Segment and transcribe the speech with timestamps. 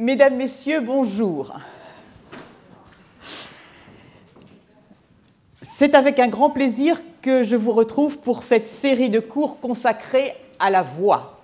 [0.00, 1.52] Mesdames, Messieurs, bonjour.
[5.60, 10.34] C'est avec un grand plaisir que je vous retrouve pour cette série de cours consacrée
[10.58, 11.42] à la voix.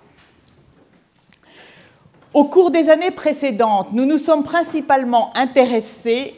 [2.33, 6.33] Au cours des années précédentes, nous nous sommes principalement intéressés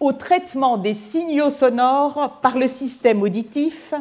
[0.00, 3.94] au traitement des signaux sonores par le système auditif,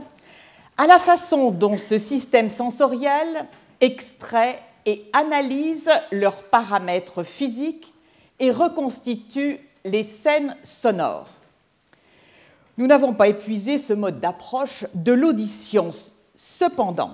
[0.75, 3.45] à la façon dont ce système sensoriel
[3.79, 7.93] extrait et analyse leurs paramètres physiques
[8.39, 11.27] et reconstitue les scènes sonores.
[12.77, 15.91] Nous n'avons pas épuisé ce mode d'approche de l'audition.
[16.35, 17.11] Cependant,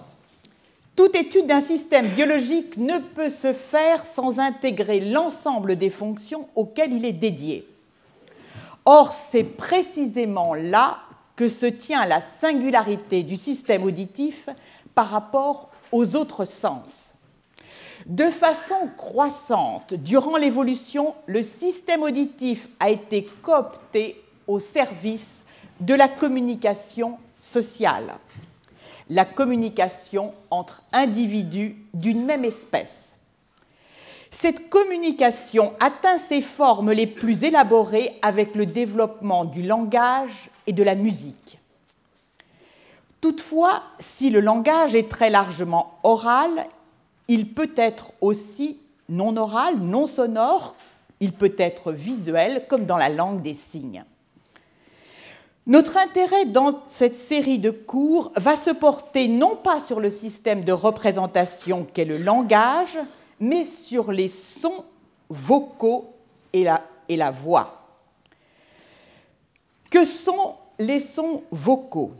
[0.96, 6.94] toute étude d'un système biologique ne peut se faire sans intégrer l'ensemble des fonctions auxquelles
[6.94, 7.68] il est dédié.
[8.86, 11.00] Or, c'est précisément là
[11.36, 14.50] que se tient la singularité du système auditif
[14.96, 17.09] par rapport aux autres sens.
[18.10, 25.46] De façon croissante, durant l'évolution, le système auditif a été coopté au service
[25.80, 28.16] de la communication sociale,
[29.12, 33.16] la communication entre individus d'une même espèce.
[34.32, 40.82] Cette communication atteint ses formes les plus élaborées avec le développement du langage et de
[40.82, 41.60] la musique.
[43.22, 46.66] Toutefois, si le langage est très largement oral,
[47.30, 50.76] il peut être aussi non oral, non sonore,
[51.22, 54.04] il peut être visuel, comme dans la langue des signes.
[55.68, 60.64] Notre intérêt dans cette série de cours va se porter non pas sur le système
[60.64, 62.98] de représentation qu'est le langage,
[63.40, 64.84] mais sur les sons
[65.30, 66.12] vocaux
[66.54, 67.84] et la, voix.
[69.92, 72.14] Que sont les sons vocaux?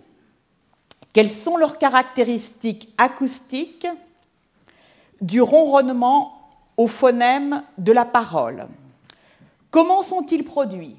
[1.14, 3.88] Quelles sont leurs caractéristiques acoustiques?
[5.22, 6.34] Du ronronnement
[6.78, 8.68] au phonème de la parole.
[9.72, 10.96] Comment sont-ils produits?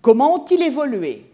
[0.00, 1.26] Comment ont-ils évolué?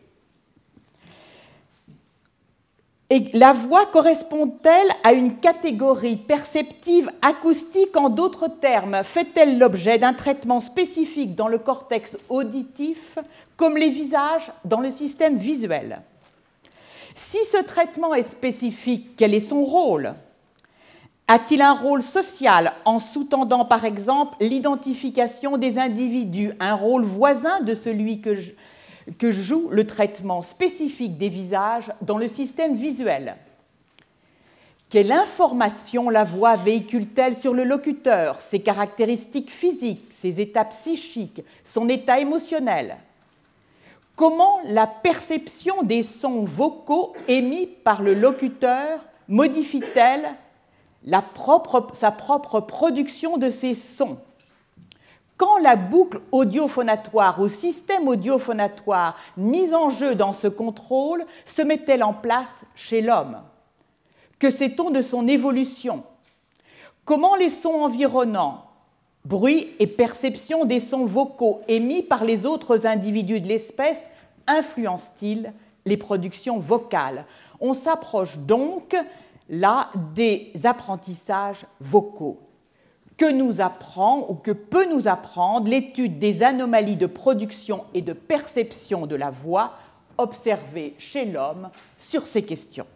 [3.11, 7.97] Et la voix correspond-elle à une catégorie perceptive acoustique?
[7.97, 13.19] En d'autres termes, fait-elle l'objet d'un traitement spécifique dans le cortex auditif,
[13.57, 16.03] comme les visages dans le système visuel?
[17.15, 20.15] Si ce traitement est spécifique, quel est son rôle?
[21.31, 27.75] A-t-il un rôle social en sous-tendant par exemple l'identification des individus, un rôle voisin de
[27.75, 33.37] celui que, joue le traitement spécifique des visages dans le système visuel?
[34.88, 41.91] Quelle information la voix véhicule-t-elle sur le locuteur, ses caractéristiques physiques, ses états psychiques, son
[41.91, 42.97] état émotionnel?
[44.17, 50.34] Comment la perception des sons vocaux émis par le locuteur modifie-t-elle
[51.07, 54.19] sa propre production de ces sons.
[55.39, 62.03] Quand la boucle audiophonatoire ou système audiophonatoire mis en jeu dans ce contrôle se met-elle
[62.03, 63.39] en place chez l'homme
[64.41, 66.03] Que sait-on de son évolution?
[67.05, 68.65] Comment les sons environnants,
[69.25, 74.09] bruit et perception des sons vocaux émis par les autres individus de l'espèce
[74.49, 75.53] influencent-ils
[75.87, 77.25] les productions vocales?
[77.61, 78.97] On s'approche donc
[79.49, 82.41] là des apprentissages vocaux.
[83.17, 88.13] Que nous apprend ou que peut nous apprendre l'étude des anomalies de production et de
[88.13, 89.75] perception de la voix
[90.19, 92.87] observées chez l'homme sur ces questions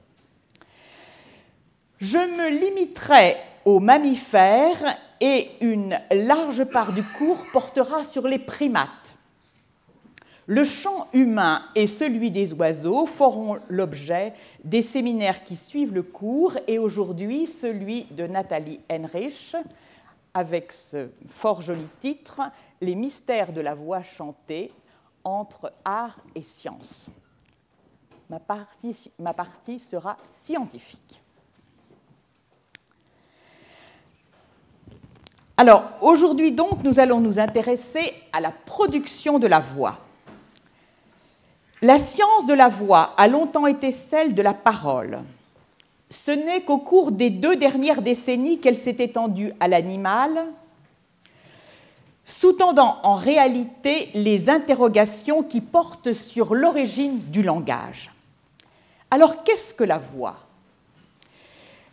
[1.98, 9.01] Je me limiterai aux mammifères et une large part du cours portera sur les primates.
[10.46, 16.56] Le champ humain et celui des oiseaux feront l'objet des séminaires qui suivent le cours
[16.66, 19.54] et aujourd'hui celui de Nathalie Henrich
[20.34, 22.40] avec ce fort joli titre
[22.80, 24.72] Les mystères de la voix chantée
[25.22, 27.06] entre art et science.
[28.28, 31.22] Ma partie sera scientifique.
[35.56, 40.00] Alors aujourd'hui donc nous allons nous intéresser à la production de la voix.
[41.84, 45.18] La science de la voix a longtemps été celle de la parole.
[46.10, 50.46] Ce n'est qu'au cours des deux dernières décennies qu'elle s'est étendue à l'animal,
[52.24, 58.12] sous-tendant en réalité les interrogations qui portent sur l'origine du langage.
[59.10, 60.36] Alors qu'est-ce que la voix?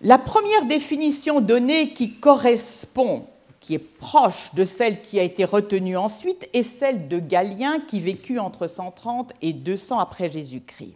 [0.03, 3.25] La première définition donnée qui correspond
[3.59, 7.99] qui est proche de celle qui a été retenue ensuite, est celle de Galien qui
[7.99, 10.95] vécut entre 130 et 200 après Jésus-Christ.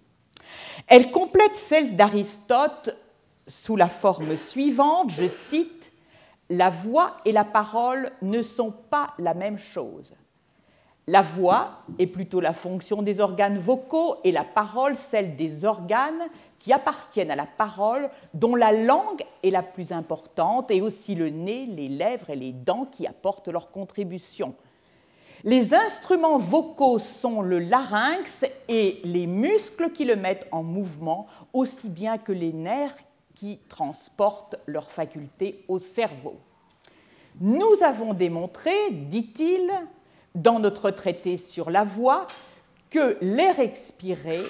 [0.88, 2.95] Elle complète celle d'Aristote
[3.48, 5.92] sous la forme suivante, je cite,
[6.50, 10.13] la voix et la parole ne sont pas la même chose.
[11.07, 16.24] La voix est plutôt la fonction des organes vocaux et la parole celle des organes
[16.63, 21.30] qui appartiennent à la parole, dont la langue est la plus importante, et aussi le
[21.30, 24.56] nez, les lèvres et les dents qui apportent leur contribution.
[25.44, 31.89] Les instruments vocaux sont le larynx et les muscles qui le mettent en mouvement, aussi
[31.89, 32.95] bien que les nerfs
[33.36, 36.38] qui transportent leurs facultés au cerveau.
[37.42, 39.69] Nous avons démontré, dit-il,
[40.33, 42.25] dans notre traité sur la voix,
[42.89, 44.44] que l'air expiré,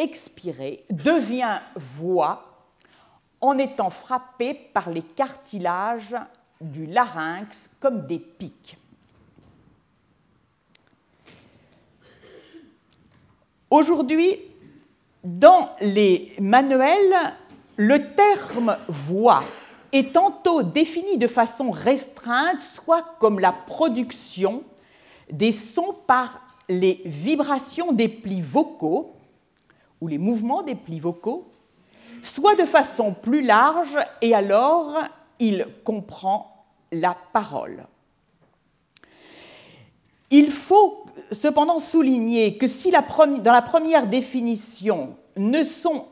[0.00, 2.66] expiré devient voix
[3.40, 6.16] en étant frappé par les cartilages
[6.60, 8.76] du larynx comme des pics.
[13.70, 14.36] Aujourd'hui,
[15.22, 17.14] dans les manuels,
[17.76, 19.44] le terme voix
[19.92, 24.64] est tantôt défini de façon restreinte, soit comme la production
[25.30, 29.14] des sons par les vibrations des plis vocaux
[30.00, 31.50] ou les mouvements des plis vocaux,
[32.22, 34.98] soit de façon plus large, et alors
[35.38, 37.86] il comprend la parole.
[40.30, 46.06] Il faut cependant souligner que si dans la première définition ne sont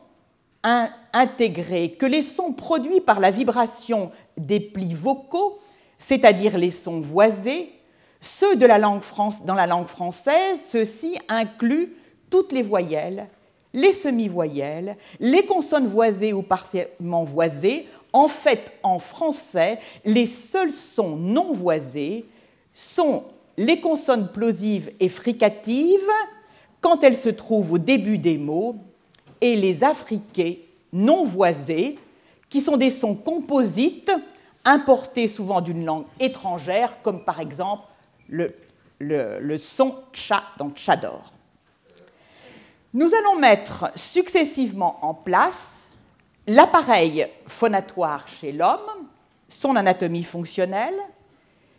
[0.63, 5.59] intégrés que les sons produits par la vibration des plis vocaux,
[5.97, 7.71] c'est-à-dire les sons voisés,
[8.21, 9.01] ceux de la langue
[9.45, 11.95] dans la langue française, ceux-ci incluent
[12.29, 13.29] toutes les voyelles,
[13.73, 17.87] les semi-voyelles, les consonnes voisées ou partiellement voisées.
[18.13, 22.25] En fait, en français, les seuls sons non voisés
[22.73, 23.23] sont
[23.57, 25.99] les consonnes plosives et fricatives
[26.81, 28.77] quand elles se trouvent au début des mots
[29.41, 31.99] et les affriqués non voisés,
[32.49, 34.11] qui sont des sons composites
[34.65, 37.83] importés souvent d'une langue étrangère, comme par exemple
[38.27, 38.55] le,
[38.99, 41.31] le, son tcha dans tchador.
[42.91, 45.83] Nous allons mettre successivement en place
[46.47, 48.79] l'appareil phonatoire chez l'homme,
[49.47, 50.95] son anatomie fonctionnelle,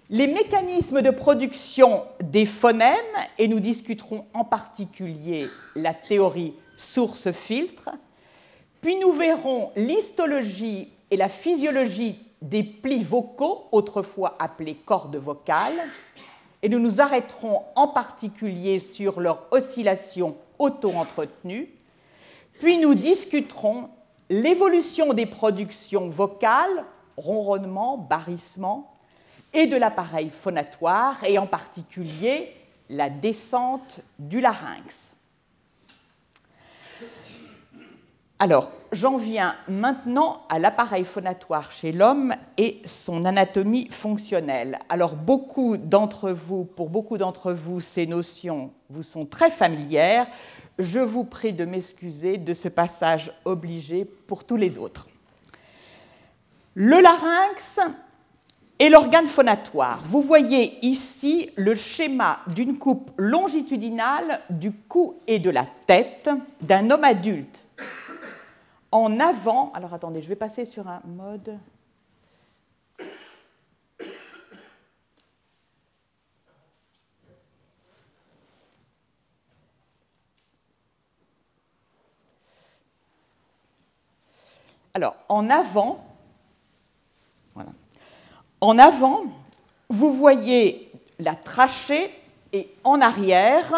[0.08, 2.94] les mécanismes de production des phonèmes,
[3.38, 7.90] et nous discuterons en particulier la théorie source-filtre,
[8.80, 15.88] puis nous verrons l'histologie et la physiologie des plis vocaux, autrefois appelés cordes vocales,
[16.62, 21.68] et nous nous arrêterons en particulier sur leur oscillation auto-entretenue,
[22.60, 23.90] puis nous discuterons
[24.28, 26.84] l'évolution des productions vocales,
[27.16, 28.94] ronronnement, barrissement,
[29.52, 32.54] et de l'appareil phonatoire, et en particulier
[32.88, 35.14] la descente du larynx.
[38.42, 44.78] Alors, j'en viens maintenant à l'appareil phonatoire chez l'homme et son anatomie fonctionnelle.
[44.88, 50.26] Alors, beaucoup d'entre vous, pour beaucoup d'entre vous, ces notions vous sont très familières.
[50.78, 55.06] Je vous prie de m'excuser de ce passage obligé pour tous les autres.
[56.72, 57.78] Le larynx
[58.78, 60.00] et l'organe phonatoire.
[60.06, 66.30] Vous voyez ici le schéma d'une coupe longitudinale du cou et de la tête
[66.62, 67.66] d'un homme adulte.
[68.92, 71.58] En avant, alors attendez, je vais passer sur un mode.
[84.92, 86.04] Alors, en avant,
[87.54, 87.70] voilà.
[88.60, 89.22] En avant,
[89.88, 92.10] vous voyez la trachée
[92.52, 93.72] et en arrière,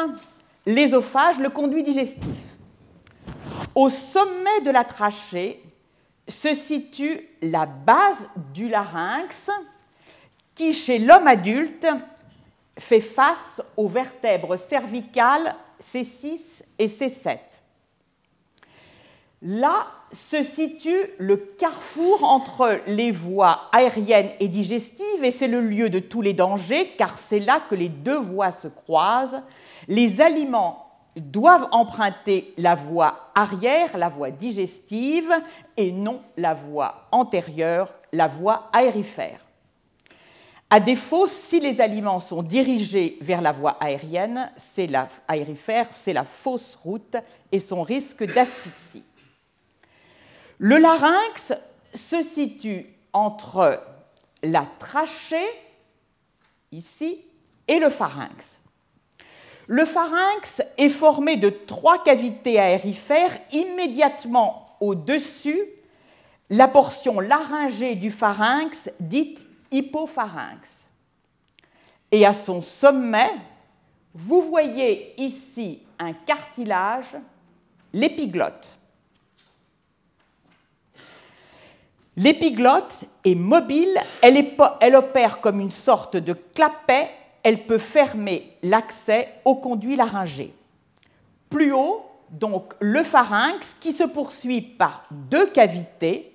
[0.64, 2.51] l'ésophage, le conduit digestif.
[3.74, 5.62] Au sommet de la trachée
[6.28, 9.50] se situe la base du larynx
[10.54, 11.86] qui, chez l'homme adulte,
[12.78, 16.40] fait face aux vertèbres cervicales C6
[16.78, 17.38] et C7.
[19.42, 25.88] Là se situe le carrefour entre les voies aériennes et digestives, et c'est le lieu
[25.88, 29.42] de tous les dangers, car c'est là que les deux voies se croisent.
[29.88, 35.32] Les aliments doivent emprunter la voie arrière, la voie digestive,
[35.76, 39.40] et non la voie antérieure, la voie aérifère.
[40.70, 45.06] À défaut, si les aliments sont dirigés vers la voie aérienne, c'est la
[45.90, 47.16] c'est la fausse route
[47.52, 49.04] et son risque d'asphyxie.
[50.56, 51.52] Le larynx
[51.92, 53.82] se situe entre
[54.42, 55.50] la trachée,
[56.70, 57.18] ici,
[57.68, 58.61] et le pharynx.
[59.72, 65.62] Le pharynx est formé de trois cavités aérifères immédiatement au-dessus.
[66.50, 70.86] la portion laryngée du pharynx dite hypopharynx.
[72.10, 73.30] Et à son sommet,
[74.12, 77.16] vous voyez ici un cartilage,
[77.94, 78.76] l'épiglotte.
[82.18, 87.08] L'épiglotte est mobile, elle, elle, opère comme une sorte de clapet,
[87.42, 90.54] elle peut fermer l'accès au conduit laryngé.
[91.50, 96.32] Plus haut, donc le pharynx qui se poursuit par deux cavités,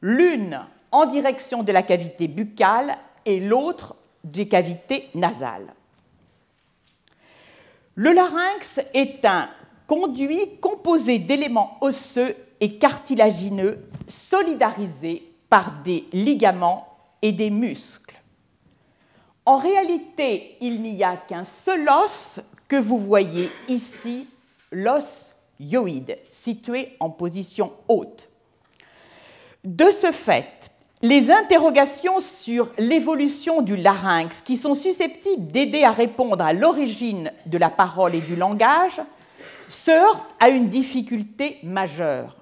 [0.00, 0.60] l'une
[0.92, 5.74] en direction de la cavité buccale et l'autre des cavités nasales.
[7.94, 9.48] Le larynx est un
[9.86, 16.86] conduit composé d'éléments osseux et cartilagineux solidarisés par des ligaments
[17.22, 18.07] et des muscles.
[19.48, 22.38] En réalité, il n'y a qu'un seul os
[22.68, 24.26] que vous voyez ici,
[24.70, 28.28] l'os hyoïde, situé en position haute.
[29.64, 36.44] De ce fait, les interrogations sur l'évolution du larynx, qui sont susceptibles d'aider à répondre
[36.44, 39.00] à l'origine de la parole et du langage,
[39.70, 42.36] se heurtent à une difficulté majeure.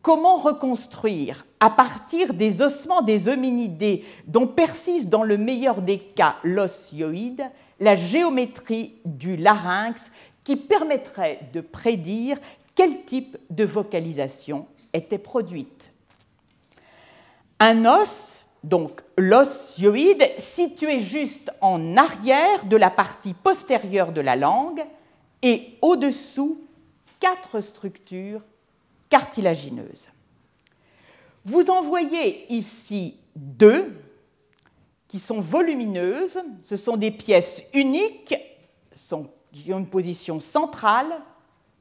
[0.00, 6.36] Comment reconstruire, à partir des ossements des hominidés dont persiste dans le meilleur des cas
[6.44, 7.50] l'osioïde,
[7.80, 10.10] la géométrie du larynx
[10.44, 12.38] qui permettrait de prédire
[12.74, 15.92] quel type de vocalisation était produite
[17.60, 19.76] un os, donc l'os
[20.38, 24.84] situé juste en arrière de la partie postérieure de la langue
[25.42, 26.60] et au-dessous
[27.20, 28.42] quatre structures
[29.10, 30.08] cartilagineuses.
[31.44, 33.92] Vous en voyez ici deux
[35.06, 36.38] qui sont volumineuses.
[36.64, 38.34] Ce sont des pièces uniques
[39.52, 41.20] qui ont une position centrale,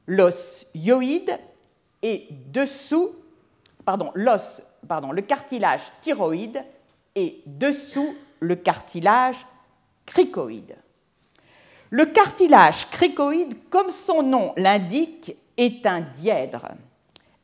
[0.06, 1.38] l'os hyoïde,
[2.02, 3.12] et dessous,
[3.84, 6.64] pardon, l'os pardon, le cartilage thyroïde
[7.16, 9.46] et dessous le cartilage
[10.06, 10.76] cricoïde.
[11.90, 16.68] Le cartilage cricoïde, comme son nom l'indique, est un dièdre.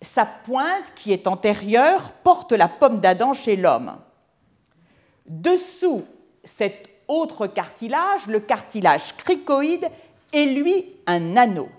[0.03, 3.97] Sa pointe, qui est antérieure, porte la pomme d'Adam chez l'homme.
[5.25, 6.03] Dessous
[6.43, 9.89] cet autre cartilage, le cartilage cricoïde,
[10.33, 11.69] est lui un anneau.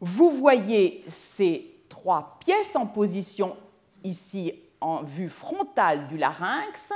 [0.00, 3.56] Vous voyez ces trois pièces en position
[4.04, 6.92] ici en vue frontale du larynx,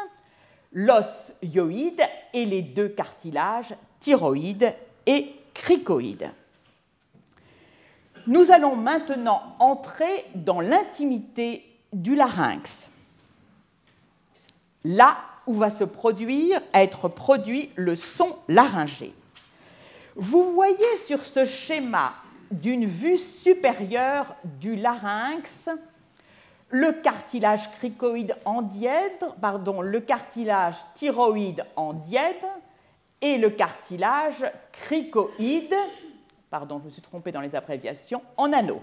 [0.73, 2.03] l'os hyoïde
[2.33, 4.73] et les deux cartilages thyroïde
[5.07, 6.31] et cricoïde.
[8.27, 12.89] Nous allons maintenant entrer dans l'intimité du larynx,
[14.85, 15.17] là
[15.47, 19.13] où va se produire, être produit le son laryngé.
[20.17, 22.15] Vous voyez sur ce schéma
[22.51, 25.69] d'une vue supérieure du larynx
[26.71, 32.49] le cartilage cricoïde en dièdre, pardon, le cartilage thyroïde en dièdre
[33.21, 35.75] et le cartilage cricoïde,
[36.55, 38.81] pardon, je me suis trompé dans les abréviations, en anneau.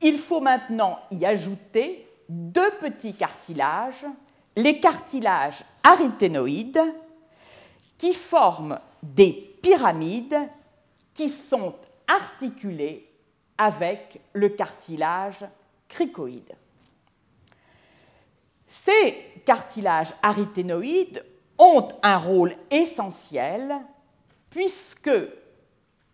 [0.00, 4.06] Il faut maintenant y ajouter deux petits cartilages,
[4.54, 6.80] les cartilages arythénoïdes,
[7.98, 10.38] qui forment des pyramides
[11.12, 11.74] qui sont
[12.06, 13.10] articulées
[13.58, 15.44] avec le cartilage
[15.88, 16.54] cricoïde.
[18.68, 21.24] Ces cartilages arythénoïdes
[21.58, 23.80] ont un rôle essentiel
[24.48, 25.10] puisque,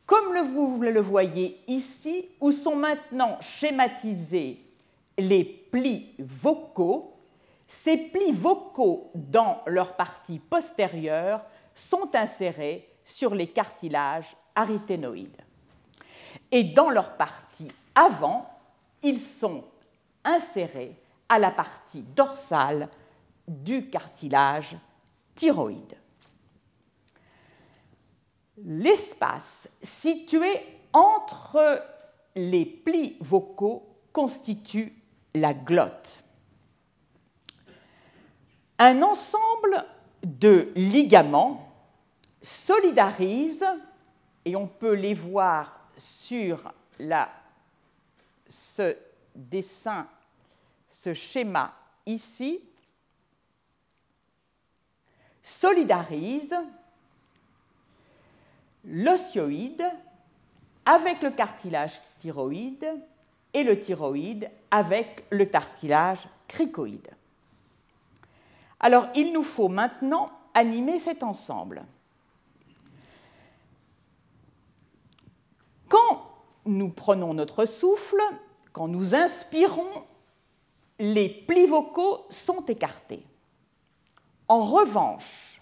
[0.09, 4.65] comme vous le voyez ici, où sont maintenant schématisés
[5.19, 7.15] les plis vocaux,
[7.67, 11.43] ces plis vocaux dans leur partie postérieure
[11.75, 15.43] sont insérés sur les cartilages arythénoïdes.
[16.51, 18.49] Et dans leur partie avant,
[19.03, 19.63] ils sont
[20.25, 20.97] insérés
[21.29, 22.89] à la partie dorsale
[23.47, 24.75] du cartilage
[25.35, 25.98] thyroïde.
[28.65, 30.61] L'espace situé
[30.93, 31.83] entre
[32.35, 34.95] les plis vocaux constitue
[35.35, 36.23] la glotte.
[38.79, 39.85] Un ensemble
[40.23, 41.69] de ligaments
[42.43, 43.65] solidarise,
[44.45, 46.73] et on peut les voir sur
[48.49, 48.97] ce
[49.35, 50.09] dessin
[50.91, 51.75] ce schéma
[52.07, 52.61] ici
[55.43, 56.57] solidarise
[58.89, 59.85] l'osioïde
[60.87, 62.89] avec le cartilage thyroïde
[63.53, 67.11] et le thyroïde avec le cartilage cricoïde.
[68.81, 71.85] Alors il nous faut maintenant animer cet ensemble.
[75.89, 76.29] Quand
[76.65, 78.21] nous prenons notre souffle,
[78.73, 79.91] quand nous inspirons,
[80.99, 83.23] les plis vocaux sont écartés.
[84.49, 85.61] En revanche,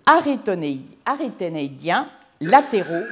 [0.09, 2.07] crico-aryténoïdiens
[2.41, 3.05] latéraux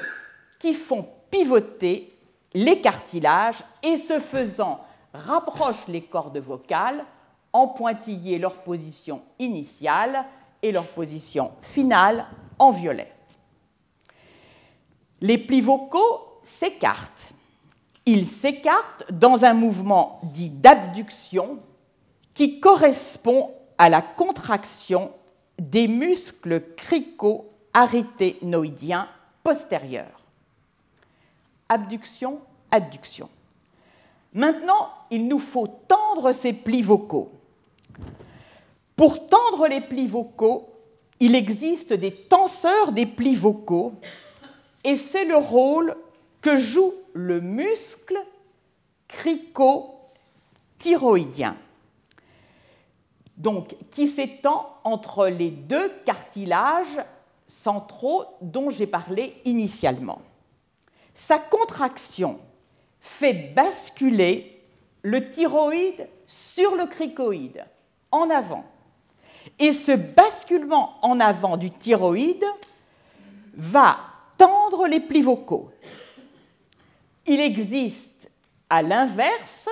[0.59, 2.13] qui font pivoter
[2.53, 4.79] les cartilages et ce faisant
[5.13, 7.05] rapprochent les cordes vocales
[7.53, 10.25] en pointillé leur position initiale
[10.61, 12.25] et leur position finale
[12.57, 13.11] en violet.
[15.21, 17.31] Les plis vocaux s'écartent.
[18.05, 21.59] Ils s'écartent dans un mouvement dit d'abduction
[22.33, 25.11] qui correspond à la contraction
[25.59, 29.07] des muscles crico-aryténoïdiens
[29.43, 30.23] postérieurs.
[31.69, 32.39] Abduction,
[32.71, 33.29] adduction.
[34.33, 37.31] Maintenant, il nous faut tendre ces plis vocaux.
[38.95, 40.69] Pour tendre les plis vocaux,
[41.19, 43.93] il existe des tenseurs des plis vocaux
[44.83, 45.95] et c'est le rôle
[46.41, 48.17] que joue le muscle
[49.07, 51.57] cricothyroïdien,
[53.37, 56.99] donc qui s'étend entre les deux cartilages
[57.47, 60.21] centraux dont j'ai parlé initialement.
[61.13, 62.39] Sa contraction
[62.99, 64.61] fait basculer
[65.03, 67.65] le thyroïde sur le cricoïde,
[68.11, 68.65] en avant.
[69.59, 72.45] Et ce basculement en avant du thyroïde
[73.55, 73.97] va
[74.37, 75.71] tendre les plis vocaux.
[77.25, 78.29] Il existe
[78.69, 79.69] à l'inverse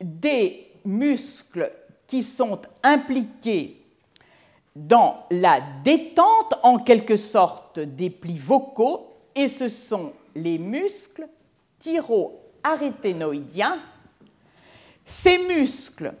[0.00, 1.72] des muscles
[2.06, 3.82] qui sont impliqués
[4.74, 11.26] dans la détente en quelque sorte des plis vocaux et ce sont les muscles
[11.78, 13.78] thyroaryténoïdiens.
[15.04, 16.14] Ces muscles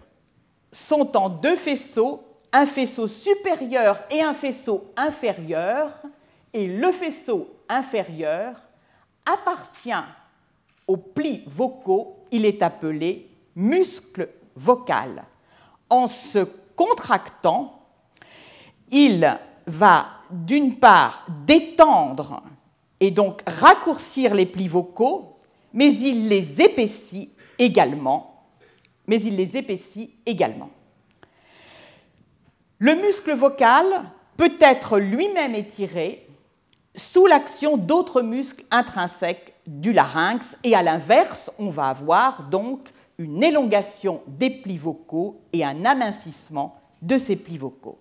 [0.72, 2.22] sont en deux faisceaux,
[2.52, 5.90] un faisceau supérieur et un faisceau inférieur,
[6.52, 8.54] et le faisceau inférieur
[9.26, 9.90] appartient
[10.86, 15.24] aux plis vocaux, il est appelé muscle vocal.
[15.88, 16.40] En se
[16.74, 17.80] contractant,
[18.90, 22.42] il va d'une part détendre
[23.00, 25.36] et donc raccourcir les plis vocaux,
[25.72, 28.44] mais il les épaissit également.
[29.06, 30.70] Mais il les épaissit également.
[32.78, 33.84] Le muscle vocal
[34.36, 36.28] peut être lui-même étiré
[36.94, 43.42] sous l'action d'autres muscles intrinsèques du larynx, et à l'inverse, on va avoir donc une
[43.42, 47.98] élongation des plis vocaux et un amincissement de ces plis vocaux.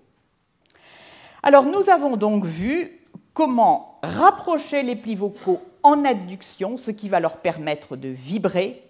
[1.44, 3.02] Alors nous avons donc vu
[3.34, 8.82] comment rapprocher les plis vocaux en adduction, ce qui va leur permettre de vibrer.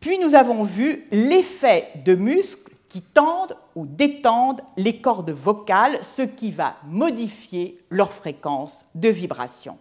[0.00, 6.22] Puis nous avons vu l'effet de muscles qui tendent ou détendent les cordes vocales, ce
[6.22, 9.78] qui va modifier leur fréquence de vibration.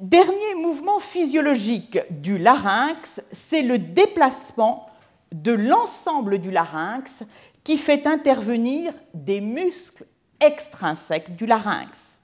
[0.00, 4.86] Dernier mouvement physiologique du larynx, c'est le déplacement
[5.32, 7.24] de l'ensemble du larynx
[7.64, 10.06] qui fait intervenir des muscles
[10.38, 12.16] extrinsèques du larynx.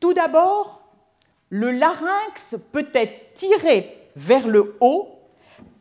[0.00, 0.82] Tout d'abord,
[1.48, 5.18] le larynx peut être tiré vers le haut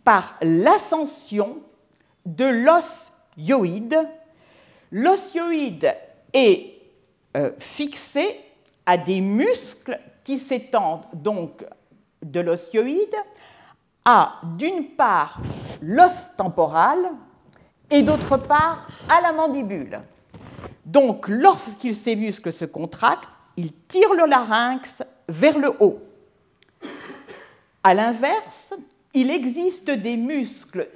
[0.05, 1.57] par l'ascension
[2.25, 3.99] de l'os hyoïde.
[4.93, 5.93] L'os hyoïde
[6.31, 6.73] est
[7.35, 8.39] euh, fixé
[8.85, 11.65] à des muscles qui s'étendent donc
[12.21, 13.15] de l'os hyoïde
[14.03, 15.39] à d'une part
[15.81, 16.97] l'os temporal
[17.89, 20.01] et d'autre part à la mandibule.
[20.85, 25.99] Donc lorsque ces muscles se contractent, il tire le larynx vers le haut.
[27.83, 28.73] À l'inverse,
[29.13, 30.89] il existe des muscles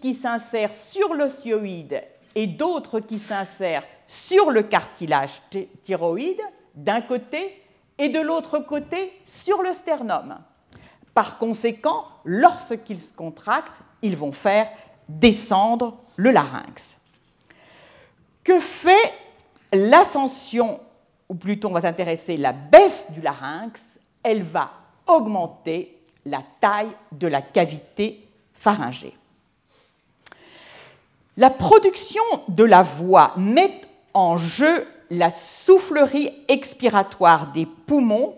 [0.00, 2.02] qui s'insèrent sur l'osioïde
[2.34, 5.40] et d'autres qui s'insèrent sur le cartilage
[5.82, 6.40] thyroïde
[6.74, 7.63] d'un côté
[7.98, 10.38] et de l'autre côté sur le sternum.
[11.12, 14.68] Par conséquent, lorsqu'ils se contractent, ils vont faire
[15.08, 16.98] descendre le larynx.
[18.42, 19.12] Que fait
[19.72, 20.80] l'ascension
[21.28, 24.70] ou plutôt on va s'intéresser la baisse du larynx, elle va
[25.06, 29.16] augmenter la taille de la cavité pharyngée.
[31.36, 33.80] La production de la voix met
[34.12, 38.36] en jeu la soufflerie expiratoire des poumons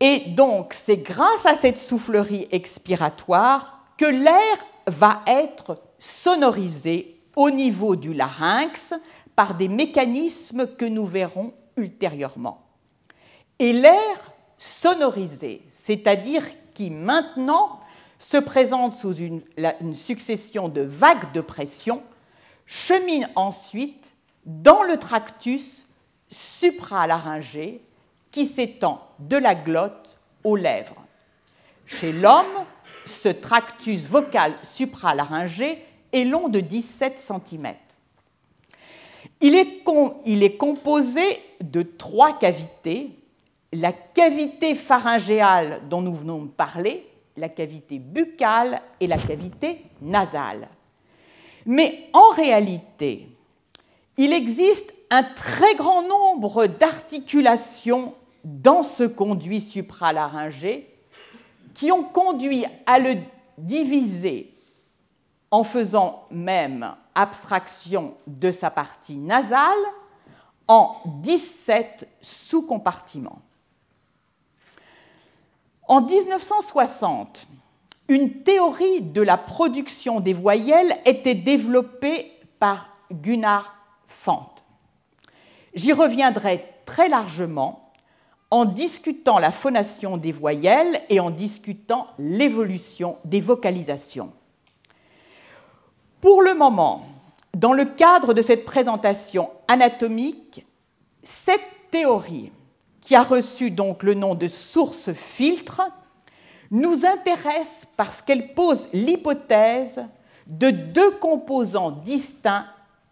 [0.00, 7.96] Et donc, c'est grâce à cette soufflerie expiratoire que l'air va être sonorisé au niveau
[7.96, 8.94] du larynx
[9.36, 12.66] par des mécanismes que nous verrons ultérieurement.
[13.58, 17.80] Et l'air sonorisé, c'est-à-dire qui maintenant
[18.18, 19.42] se présente sous une,
[19.94, 22.02] succession de vagues de pression,
[22.66, 24.13] chemine ensuite
[24.46, 25.86] dans le tractus
[26.28, 27.82] supralaryngé
[28.30, 31.02] qui s'étend de la glotte aux lèvres.
[31.86, 32.64] Chez l'homme,
[33.06, 35.78] ce tractus vocal supralaryngé
[36.12, 37.74] est long de 17 cm.
[39.40, 39.82] Il est,
[40.26, 41.22] il est composé
[41.60, 43.10] de trois cavités
[43.74, 50.68] la cavité pharyngéale dont nous venons de parler, la cavité buccale et la cavité nasale.
[51.66, 53.28] Mais en réalité,
[54.16, 60.88] il existe un très grand nombre d'articulations dans ce conduit supralaryngé
[61.74, 63.16] qui ont conduit à le
[63.58, 64.54] diviser
[65.50, 69.72] en faisant même abstraction de sa partie nasale
[70.66, 73.40] en 17 sous-compartiments.
[75.86, 77.46] En 1960,
[78.08, 83.73] une théorie de la production des voyelles était développée par Gunnar
[85.74, 87.92] J'y reviendrai très largement
[88.50, 94.32] en discutant la phonation des voyelles et en discutant l'évolution des vocalisations.
[96.20, 97.04] Pour le moment,
[97.54, 100.64] dans le cadre de cette présentation anatomique,
[101.22, 101.60] cette
[101.90, 102.52] théorie
[103.00, 105.82] qui a reçu donc le nom de source filtre,
[106.70, 110.04] nous intéresse parce qu'elle pose l'hypothèse
[110.46, 112.66] de deux composants distincts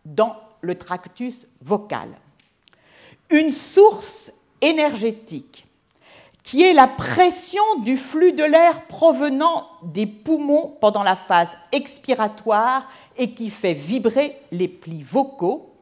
[0.04, 2.08] dans le tractus vocal.
[3.30, 5.66] Une source énergétique,
[6.42, 12.88] qui est la pression du flux de l'air provenant des poumons pendant la phase expiratoire
[13.16, 15.74] et qui fait vibrer les plis vocaux,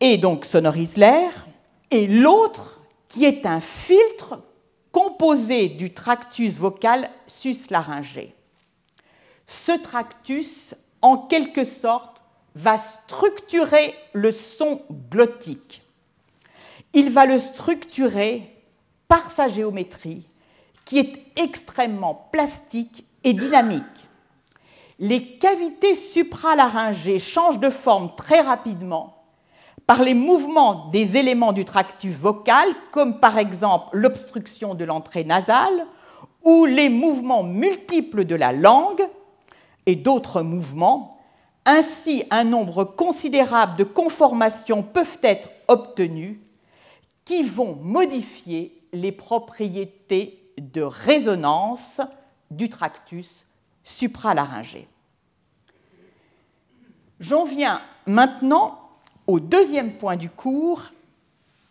[0.00, 1.46] et donc sonorise l'air,
[1.90, 4.42] et l'autre qui est un filtre
[4.90, 8.34] composé du tractus vocal suslaryngé.
[9.46, 12.11] Ce tractus, en quelque sorte,
[12.54, 15.82] va structurer le son glottique.
[16.94, 18.54] Il va le structurer
[19.08, 20.26] par sa géométrie,
[20.84, 23.82] qui est extrêmement plastique et dynamique.
[24.98, 29.22] Les cavités supralaryngées changent de forme très rapidement
[29.86, 35.86] par les mouvements des éléments du tractus vocal, comme par exemple l'obstruction de l'entrée nasale,
[36.44, 39.02] ou les mouvements multiples de la langue
[39.86, 41.11] et d'autres mouvements.
[41.64, 46.40] Ainsi, un nombre considérable de conformations peuvent être obtenues
[47.24, 52.00] qui vont modifier les propriétés de résonance
[52.50, 53.46] du tractus
[53.84, 54.88] supralaryngé.
[57.20, 58.78] J'en viens maintenant
[59.26, 60.82] au deuxième point du cours,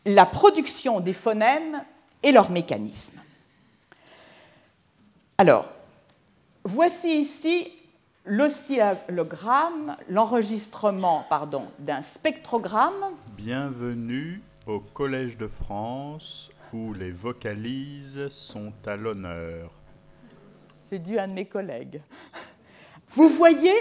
[0.05, 1.83] la production des phonèmes
[2.23, 3.19] et leur mécanisme.
[5.37, 5.65] Alors,
[6.63, 7.71] voici ici
[8.25, 13.15] l'oscillogramme, l'enregistrement pardon, d'un spectrogramme.
[13.35, 19.71] Bienvenue au Collège de France où les vocalises sont à l'honneur.
[20.89, 22.01] C'est dû à un de mes collègues.
[23.09, 23.73] Vous voyez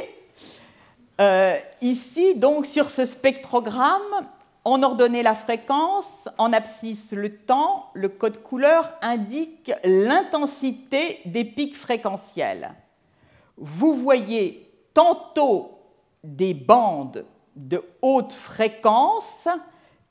[1.21, 4.27] euh, ici, donc, sur ce spectrogramme,
[4.65, 11.77] on ordonnait la fréquence, en abscisse le temps, le code couleur indique l'intensité des pics
[11.77, 12.75] fréquentiels.
[13.61, 15.79] Vous voyez tantôt
[16.25, 19.47] des bandes de haute fréquence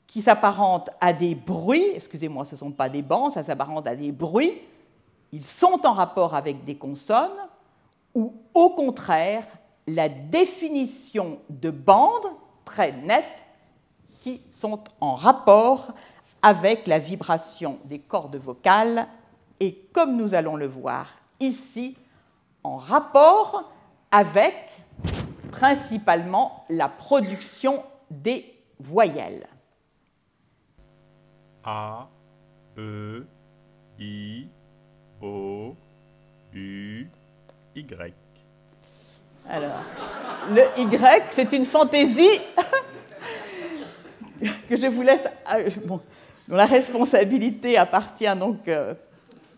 [0.06, 3.94] qui s'apparentent à des bruits, excusez-moi, ce ne sont pas des bandes, ça s'apparente à
[3.94, 4.60] des bruits,
[5.32, 7.48] ils sont en rapport avec des consonnes,
[8.14, 9.44] ou au contraire,
[9.86, 12.30] la définition de bandes
[12.64, 13.44] très nettes
[14.20, 15.92] qui sont en rapport
[16.42, 19.08] avec la vibration des cordes vocales.
[19.60, 21.08] Et, comme nous allons le voir
[21.38, 21.96] ici,
[22.62, 23.70] en rapport
[24.10, 24.80] avec
[25.50, 29.46] principalement la production des voyelles.
[31.64, 32.08] A,
[32.78, 33.26] E,
[33.98, 34.46] I,
[35.20, 35.74] O,
[36.54, 37.06] U,
[37.76, 38.14] Y.
[39.48, 39.82] Alors,
[40.50, 42.40] le Y, c'est une fantaisie
[44.68, 45.26] que je vous laisse,
[45.84, 46.00] bon,
[46.48, 48.94] dont la responsabilité appartient donc euh,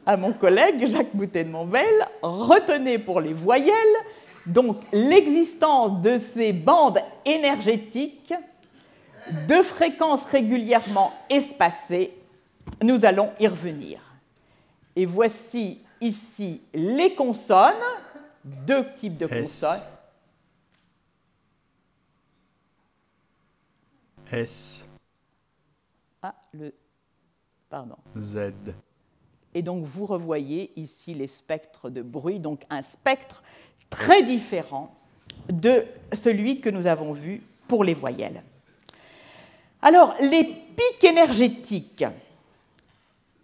[0.06, 2.08] à mon collègue Jacques Boutet de Monvel.
[2.22, 3.96] Retenez pour les voyelles
[4.46, 8.34] donc l'existence de ces bandes énergétiques
[9.48, 12.12] de fréquences régulièrement espacées.
[12.82, 14.00] Nous allons y revenir.
[14.96, 17.74] Et voici ici les consonnes,
[18.44, 19.80] deux types de consonnes.
[24.32, 24.84] S.
[26.22, 26.74] Ah, le.
[27.68, 27.96] Pardon.
[28.18, 28.52] Z.
[29.54, 33.42] Et donc vous revoyez ici les spectres de bruit, donc un spectre
[33.90, 34.94] très différent
[35.48, 38.42] de celui que nous avons vu pour les voyelles.
[39.82, 42.04] Alors, les pics énergétiques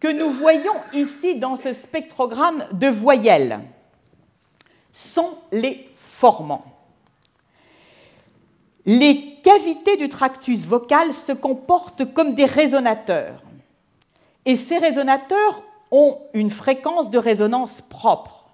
[0.01, 3.61] que nous voyons ici dans ce spectrogramme de voyelles
[4.92, 6.64] sont les formants.
[8.87, 13.42] Les cavités du tractus vocal se comportent comme des résonateurs.
[14.44, 18.44] Et ces résonateurs ont une fréquence de résonance propre.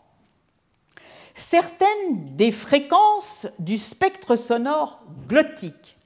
[1.35, 5.97] Certaines des fréquences du spectre sonore glottique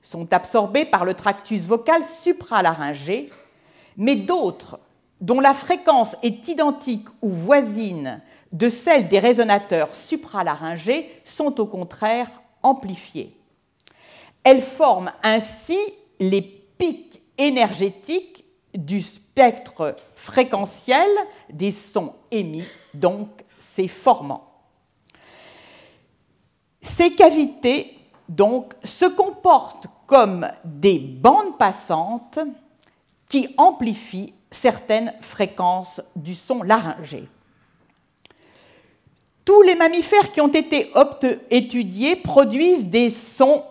[0.00, 3.30] sont absorbées par le tractus vocal supralaryngé,
[3.96, 4.78] mais d'autres,
[5.20, 8.22] dont la fréquence est identique ou voisine
[8.52, 12.30] de celle des résonateurs supralaryngés, sont au contraire
[12.62, 13.36] amplifiées.
[14.44, 15.78] Elles forment ainsi
[16.20, 18.44] les pics énergétiques
[18.74, 19.25] du spectre
[20.14, 21.08] fréquentiel
[21.50, 24.50] des sons émis, donc ces formants.
[26.80, 32.38] Ces cavités, donc, se comportent comme des bandes passantes
[33.28, 37.28] qui amplifient certaines fréquences du son laryngé.
[39.44, 40.92] Tous les mammifères qui ont été
[41.50, 43.64] étudiés produisent des sons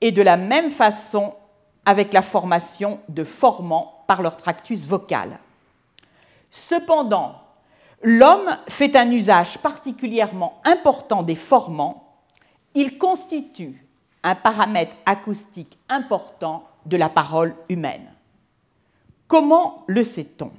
[0.00, 1.34] et de la même façon
[1.84, 5.38] avec la formation de formants par leur tractus vocal.
[6.50, 7.40] Cependant,
[8.02, 12.18] l'homme fait un usage particulièrement important des formants.
[12.74, 13.84] Il constitue
[14.22, 18.12] un paramètre acoustique important de la parole humaine.
[19.28, 20.52] Comment le sait-on?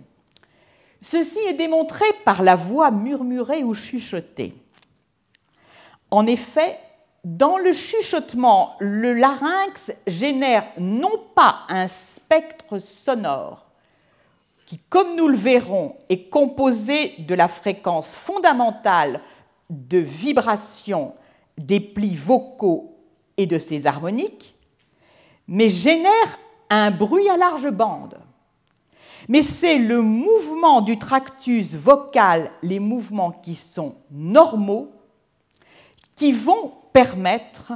[1.01, 4.55] Ceci est démontré par la voix murmurée ou chuchotée.
[6.11, 6.79] En effet,
[7.27, 13.65] dans le chuchotement, le larynx génère non pas un spectre sonore,
[14.65, 19.19] qui, comme nous le verrons, est composé de la fréquence fondamentale
[19.69, 21.15] de vibration
[21.57, 22.95] des plis vocaux
[23.35, 24.55] et de ses harmoniques,
[25.49, 28.19] mais génère un bruit à large bande.
[29.27, 34.93] Mais c'est le mouvement du tractus vocal, les mouvements qui sont normaux,
[36.15, 37.73] qui vont permettre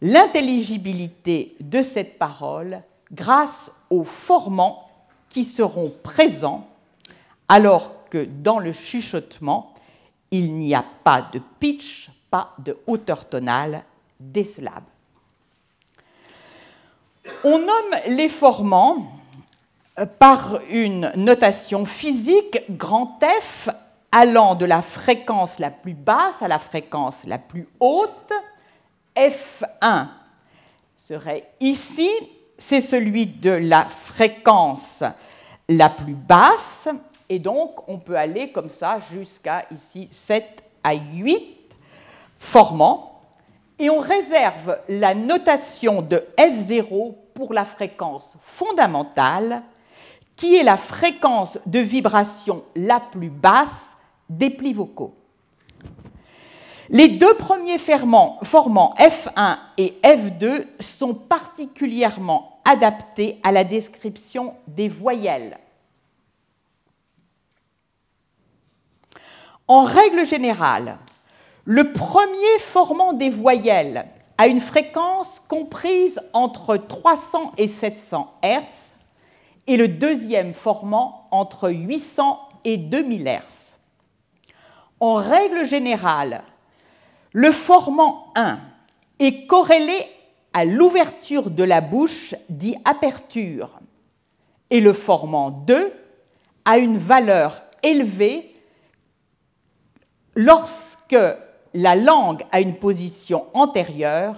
[0.00, 2.80] l'intelligibilité de cette parole
[3.12, 4.88] grâce aux formants
[5.28, 6.66] qui seront présents
[7.46, 9.74] alors que dans le chuchotement,
[10.30, 13.84] il n'y a pas de pitch, pas de hauteur tonale
[14.18, 14.82] des syllabes.
[17.44, 19.12] On nomme les formants
[20.18, 23.68] par une notation physique grand F
[24.10, 28.32] allant de la fréquence la plus basse à la fréquence la plus haute
[29.16, 30.08] F1
[30.96, 32.10] serait ici,
[32.58, 35.02] c'est celui de la fréquence
[35.68, 36.88] la plus basse,
[37.28, 41.76] et donc on peut aller comme ça jusqu'à ici 7 à 8
[42.38, 43.20] formants,
[43.78, 49.62] et on réserve la notation de F0 pour la fréquence fondamentale,
[50.36, 53.96] qui est la fréquence de vibration la plus basse
[54.28, 55.14] des plis vocaux.
[56.90, 58.38] Les deux premiers formants
[58.98, 65.58] F1 et F2 sont particulièrement adaptés à la description des voyelles.
[69.66, 70.98] En règle générale,
[71.64, 78.94] le premier formant des voyelles a une fréquence comprise entre 300 et 700 Hz
[79.66, 83.76] et le deuxième formant entre 800 et 2000 Hz.
[85.00, 86.44] En règle générale,
[87.34, 88.60] le formant 1
[89.18, 89.98] est corrélé
[90.52, 93.80] à l'ouverture de la bouche, dit aperture,
[94.70, 95.92] et le formant 2
[96.64, 98.54] a une valeur élevée
[100.36, 101.16] lorsque
[101.74, 104.36] la langue a une position antérieure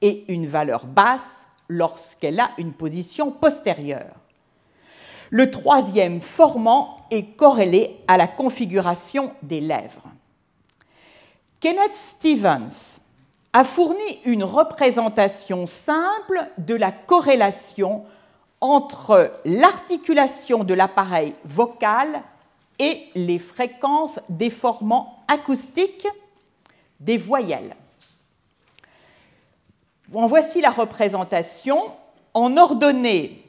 [0.00, 4.14] et une valeur basse lorsqu'elle a une position postérieure.
[5.30, 10.08] Le troisième formant est corrélé à la configuration des lèvres.
[11.60, 13.00] Kenneth Stevens
[13.52, 18.04] a fourni une représentation simple de la corrélation
[18.60, 22.22] entre l'articulation de l'appareil vocal
[22.78, 26.06] et les fréquences des formants acoustiques
[27.00, 27.74] des voyelles.
[30.14, 31.78] En voici la représentation
[32.34, 33.44] en ordonnée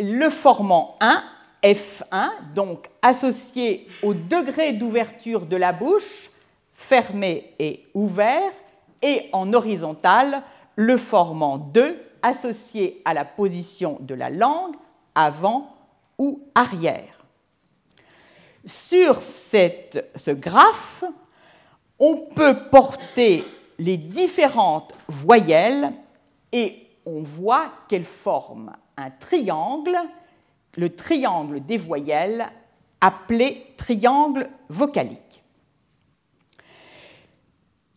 [0.00, 1.22] le formant 1
[1.62, 6.30] F1, donc associé au degré d'ouverture de la bouche,
[6.78, 8.52] fermé et ouvert,
[9.02, 10.44] et en horizontal,
[10.76, 14.76] le formant 2 associé à la position de la langue
[15.16, 15.74] avant
[16.18, 17.24] ou arrière.
[18.64, 21.02] Sur ce graphe,
[21.98, 23.44] on peut porter
[23.80, 25.92] les différentes voyelles
[26.52, 29.98] et on voit qu'elles forment un triangle,
[30.76, 32.48] le triangle des voyelles
[33.00, 35.42] appelé triangle vocalique.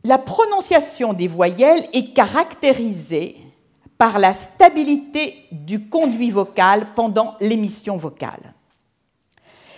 [0.04, 3.38] La prononciation des voyelles est caractérisée
[3.98, 8.54] par la stabilité du conduit vocal pendant l'émission vocale.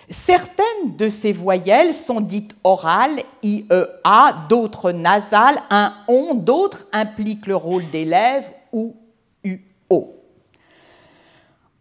[0.09, 7.55] Certaines de ces voyelles sont dites orales, IEA, d'autres nasales, un on, d'autres impliquent le
[7.55, 8.95] rôle des lèvres ou
[9.43, 10.15] UO.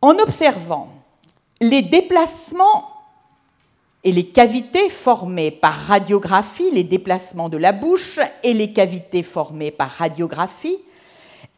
[0.00, 0.88] En observant
[1.60, 2.91] les déplacements
[4.04, 9.70] et les cavités formées par radiographie, les déplacements de la bouche et les cavités formées
[9.70, 10.78] par radiographie,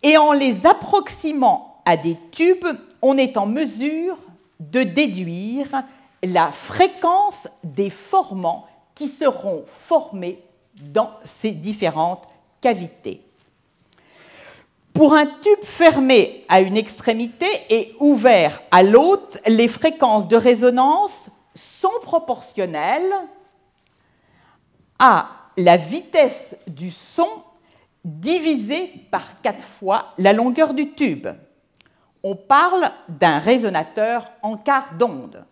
[0.02, 2.66] et en les approximant à des tubes,
[3.00, 4.16] on est en mesure
[4.61, 5.83] de déduire
[6.22, 10.42] la fréquence des formants qui seront formés
[10.76, 12.24] dans ces différentes
[12.61, 13.20] cavités.
[14.92, 21.30] Pour un tube fermé à une extrémité et ouvert à l'autre, les fréquences de résonance
[21.85, 23.12] sont proportionnelles
[24.99, 27.29] à la vitesse du son
[28.07, 31.29] divisée par quatre fois la longueur du tube.
[32.23, 35.44] On parle d'un résonateur en quart d'onde.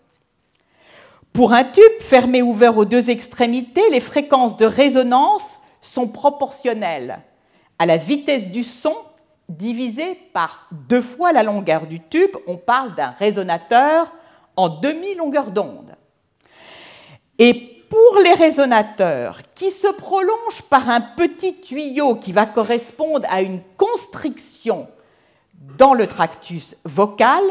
[1.34, 7.20] Pour un tube fermé ouvert aux deux extrémités, les fréquences de résonance sont proportionnelles
[7.78, 8.94] à la vitesse du son
[9.50, 12.34] divisée par deux fois la longueur du tube.
[12.46, 14.10] On parle d'un résonateur
[14.56, 15.94] en demi-longueur d'onde.
[17.38, 23.42] Et pour les résonateurs qui se prolongent par un petit tuyau qui va correspondre à
[23.42, 24.88] une constriction
[25.76, 27.42] dans le tractus vocal,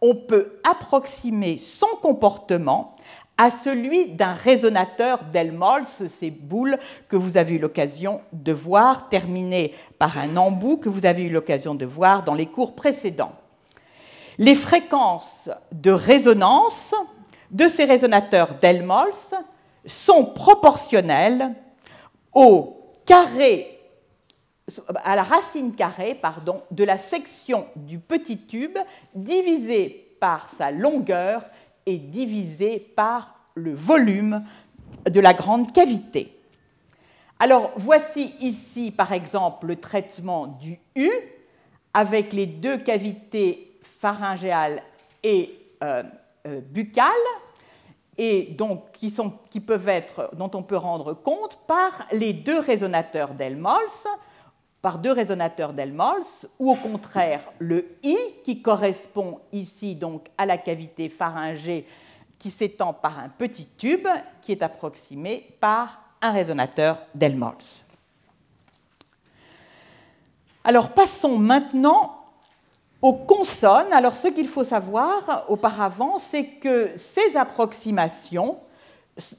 [0.00, 2.96] on peut approximer son comportement
[3.38, 6.76] à celui d'un résonateur d'Helmholtz, ces boules
[7.08, 11.30] que vous avez eu l'occasion de voir, terminées par un embout que vous avez eu
[11.30, 13.32] l'occasion de voir dans les cours précédents.
[14.38, 16.94] Les fréquences de résonance
[17.50, 19.34] de ces résonateurs d'Helmholtz
[19.86, 21.54] sont proportionnelles
[22.34, 23.78] au carré
[24.96, 28.76] à la racine carrée pardon, de la section du petit tube
[29.14, 31.44] divisé par sa longueur
[31.86, 34.44] et divisé par le volume
[35.10, 36.34] de la grande cavité.
[37.38, 41.10] Alors voici ici par exemple le traitement du U
[41.94, 44.82] avec les deux cavités pharyngéales
[45.22, 46.02] et euh,
[46.70, 47.12] buccales
[48.16, 54.06] et donc qui peuvent être, dont on peut rendre compte par les deux résonateurs d'Helmholtz,
[54.82, 60.58] par deux résonateurs d'Helmholtz, ou au contraire le I qui correspond ici donc à la
[60.58, 61.86] cavité pharyngée
[62.38, 64.06] qui s'étend par un petit tube
[64.42, 67.84] qui est approximé par un résonateur d'Helmholtz.
[70.64, 72.17] Alors passons maintenant
[73.00, 78.58] aux consonnes, alors ce qu'il faut savoir auparavant, c'est que ces approximations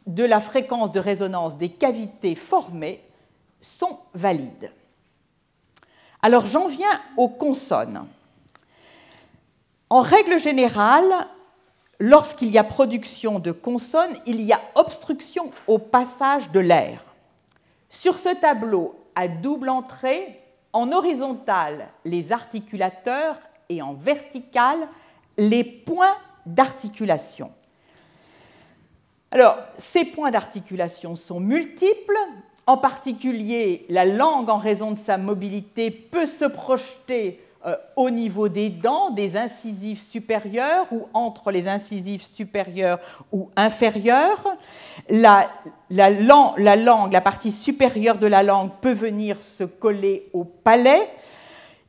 [0.08, 3.04] de la fréquence de résonance des cavités formées
[3.62, 4.72] sont valides.
[6.22, 8.06] Alors j'en viens aux consonnes.
[9.90, 11.28] En règle générale,
[12.00, 17.04] lorsqu'il y a production de consonnes, il y a obstruction au passage de l'air.
[17.90, 20.40] Sur ce tableau à double entrée,
[20.72, 23.38] en horizontal, les articulateurs
[23.70, 24.88] et en vertical
[25.38, 27.52] les points d'articulation.
[29.32, 32.18] Alors, ces points d'articulation sont multiples.
[32.66, 38.50] En particulier, la langue, en raison de sa mobilité, peut se projeter euh, au niveau
[38.50, 43.00] des dents, des incisives supérieures ou entre les incisives supérieures
[43.32, 44.58] ou inférieures.
[45.10, 45.50] La,
[45.90, 51.10] langue, la partie supérieure de la langue peut venir se coller au palais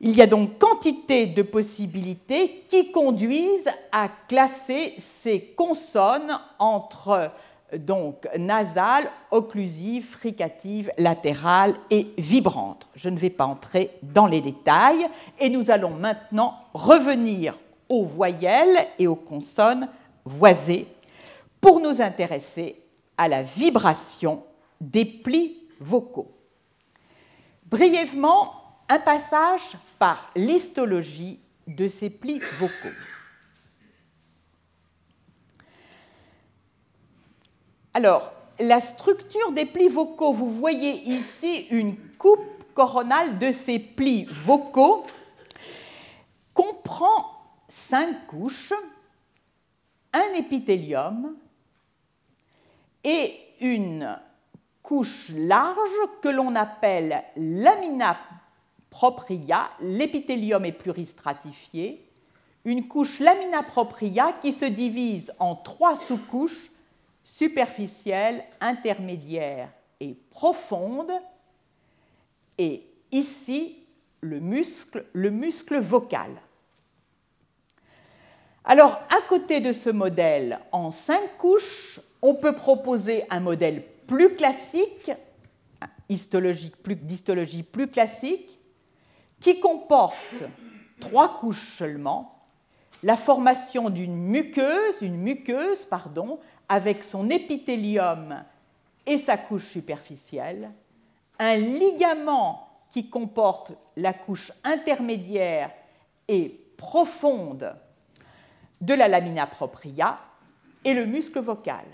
[0.03, 7.31] il y a donc quantité de possibilités qui conduisent à classer ces consonnes entre
[7.77, 12.87] donc nasales, occlusives, fricatives, latérales et vibrantes.
[12.95, 15.07] Je ne vais pas entrer dans les détails
[15.39, 19.87] et nous allons maintenant revenir aux voyelles et aux consonnes
[20.25, 20.87] voisées
[21.61, 22.81] pour nous intéresser
[23.17, 24.43] à la vibration
[24.81, 26.31] des plis vocaux.
[27.67, 28.51] Brièvement,
[28.89, 32.97] un passage par l'histologie de ces plis vocaux.
[37.93, 44.25] Alors, la structure des plis vocaux, vous voyez ici une coupe coronale de ces plis
[44.25, 45.05] vocaux,
[46.51, 48.73] comprend cinq couches,
[50.13, 51.35] un épithélium
[53.03, 54.19] et une
[54.81, 55.77] couche large
[56.23, 58.17] que l'on appelle lamina
[58.91, 62.05] propria, l'épithélium est pluristratifié,
[62.63, 66.69] une couche lamina propria qui se divise en trois sous-couches
[67.23, 69.69] superficielle, intermédiaire
[69.99, 71.11] et profonde,
[72.59, 73.77] et ici
[74.19, 76.29] le muscle, le muscle vocal.
[78.63, 84.35] Alors, à côté de ce modèle en cinq couches, on peut proposer un modèle plus
[84.35, 85.11] classique,
[86.09, 88.60] histologique, plus, d'histologie plus classique,
[89.41, 90.15] qui comporte
[91.01, 92.37] trois couches seulement,
[93.03, 96.39] la formation d'une muqueuse, une muqueuse, pardon,
[96.69, 98.43] avec son épithélium
[99.05, 100.71] et sa couche superficielle,
[101.39, 105.71] un ligament qui comporte la couche intermédiaire
[106.27, 107.75] et profonde
[108.79, 110.19] de la lamina propria
[110.85, 111.85] et le muscle vocal.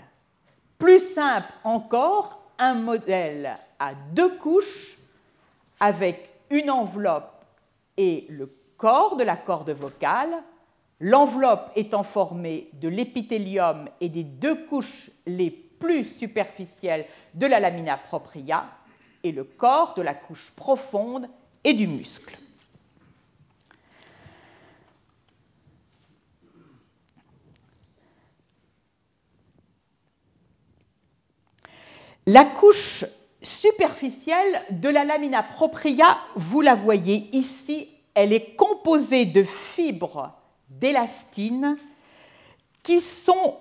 [0.78, 4.98] Plus simple encore, un modèle à deux couches
[5.80, 7.37] avec une enveloppe
[7.98, 10.34] et le corps de la corde vocale
[11.00, 17.96] l'enveloppe étant formée de l'épithélium et des deux couches les plus superficielles de la lamina
[17.96, 18.66] propria
[19.22, 21.28] et le corps de la couche profonde
[21.64, 22.38] et du muscle.
[32.26, 33.04] La couche
[33.42, 40.32] superficielle de la lamina propria, vous la voyez ici, elle est composée de fibres
[40.68, 41.76] d'élastine
[42.82, 43.56] qui sont,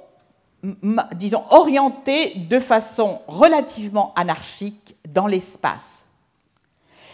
[1.13, 6.05] disons, orientées de façon relativement anarchique dans l'espace.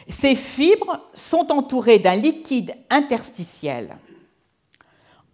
[0.10, 3.96] Ces fibres sont entourées d'un liquide interstitiel.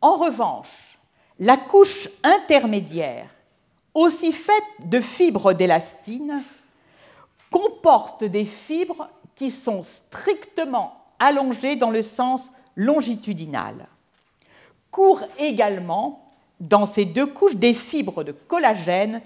[0.02, 0.98] En revanche,
[1.40, 3.30] la couche intermédiaire,
[3.94, 6.44] aussi faite de fibres d'élastine,
[7.52, 13.88] comporte des fibres qui sont strictement allongées dans le sens longitudinal
[14.91, 16.28] courent également
[16.60, 19.22] dans ces deux couches des fibres de collagène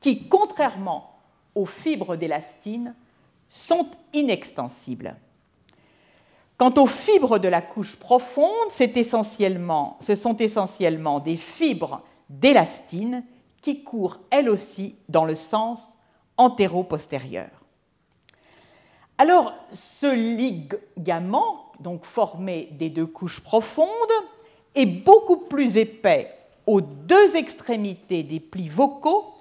[0.00, 1.10] qui, contrairement
[1.54, 2.94] aux fibres d'élastine,
[3.48, 5.16] sont inextensibles.
[6.56, 13.24] Quant aux fibres de la couche profonde, ce sont essentiellement des fibres d'élastine
[13.60, 15.80] qui courent elles aussi dans le sens
[16.36, 17.48] antéro-postérieur.
[19.18, 23.88] Alors, ce ligament, donc formé des deux couches profondes,
[24.74, 26.34] est beaucoup plus épais
[26.66, 29.34] aux deux extrémités des plis vocaux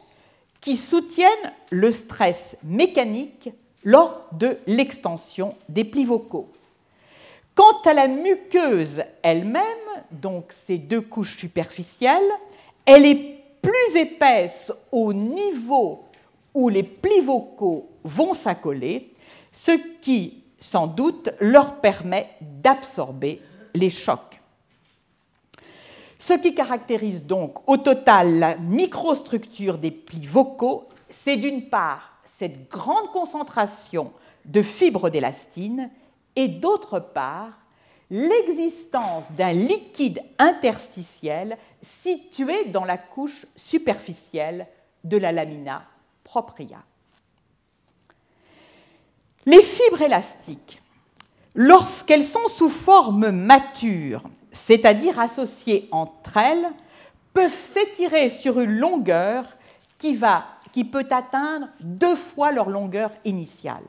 [0.61, 3.49] qui soutiennent le stress mécanique
[3.83, 6.49] lors de l'extension des plis vocaux.
[7.55, 9.63] Quant à la muqueuse elle-même,
[10.11, 12.31] donc ces deux couches superficielles,
[12.85, 16.05] elle est plus épaisse au niveau
[16.53, 19.11] où les plis vocaux vont s'accoler,
[19.51, 23.41] ce qui, sans doute, leur permet d'absorber
[23.73, 24.39] les chocs.
[26.19, 32.69] Ce qui caractérise donc au total la microstructure des plis vocaux, c'est d'une part cette
[32.69, 34.13] grande concentration
[34.45, 35.89] de fibres d'élastine
[36.35, 37.51] et d'autre part
[38.09, 44.67] l'existence d'un liquide interstitiel situé dans la couche superficielle
[45.03, 45.83] de la lamina
[46.23, 46.83] propria.
[49.45, 50.81] Les fibres élastiques,
[51.55, 56.67] lorsqu'elles sont sous forme mature c'est-à-dire associées entre elles,
[57.33, 59.45] peuvent s'étirer sur une longueur
[59.97, 60.17] qui,
[60.71, 63.83] qui peut atteindre deux fois leur longueur initiale.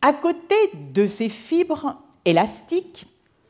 [0.00, 3.06] À côté de ces fibres élastiques,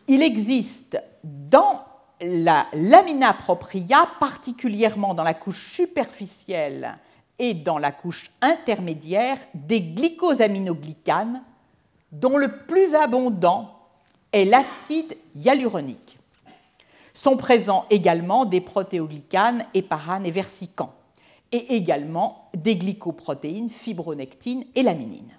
[0.07, 1.85] il existe dans
[2.21, 6.99] la lamina propria, particulièrement dans la couche superficielle
[7.39, 11.43] et dans la couche intermédiaire, des glycosaminoglycanes,
[12.11, 13.75] dont le plus abondant
[14.33, 16.19] est l'acide hyaluronique.
[17.15, 20.95] Sont présents également des protéoglycanes, éparanes et versicans,
[21.53, 25.33] et également des glycoprotéines, fibronectine et laminine.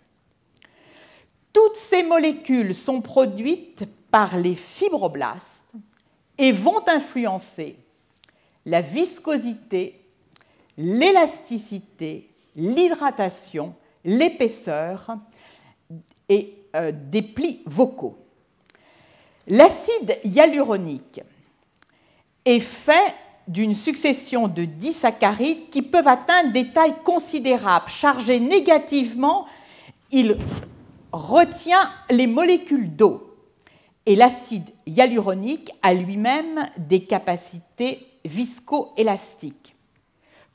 [1.53, 5.58] Toutes ces molécules sont produites par les fibroblastes
[6.39, 7.75] et vont influencer
[8.65, 10.01] la viscosité,
[10.77, 13.75] l'élasticité, l'hydratation,
[14.05, 15.17] l'épaisseur
[16.29, 18.17] et euh, des plis vocaux.
[19.47, 21.21] L'acide hyaluronique
[22.45, 23.13] est fait
[23.47, 27.89] d'une succession de disaccharides qui peuvent atteindre des tailles considérables.
[27.89, 29.47] Chargés négativement,
[30.11, 30.37] il
[31.11, 33.28] retient les molécules d'eau.
[34.09, 39.75] Et l'acide hyaluronique a lui-même des capacités viscoélastiques.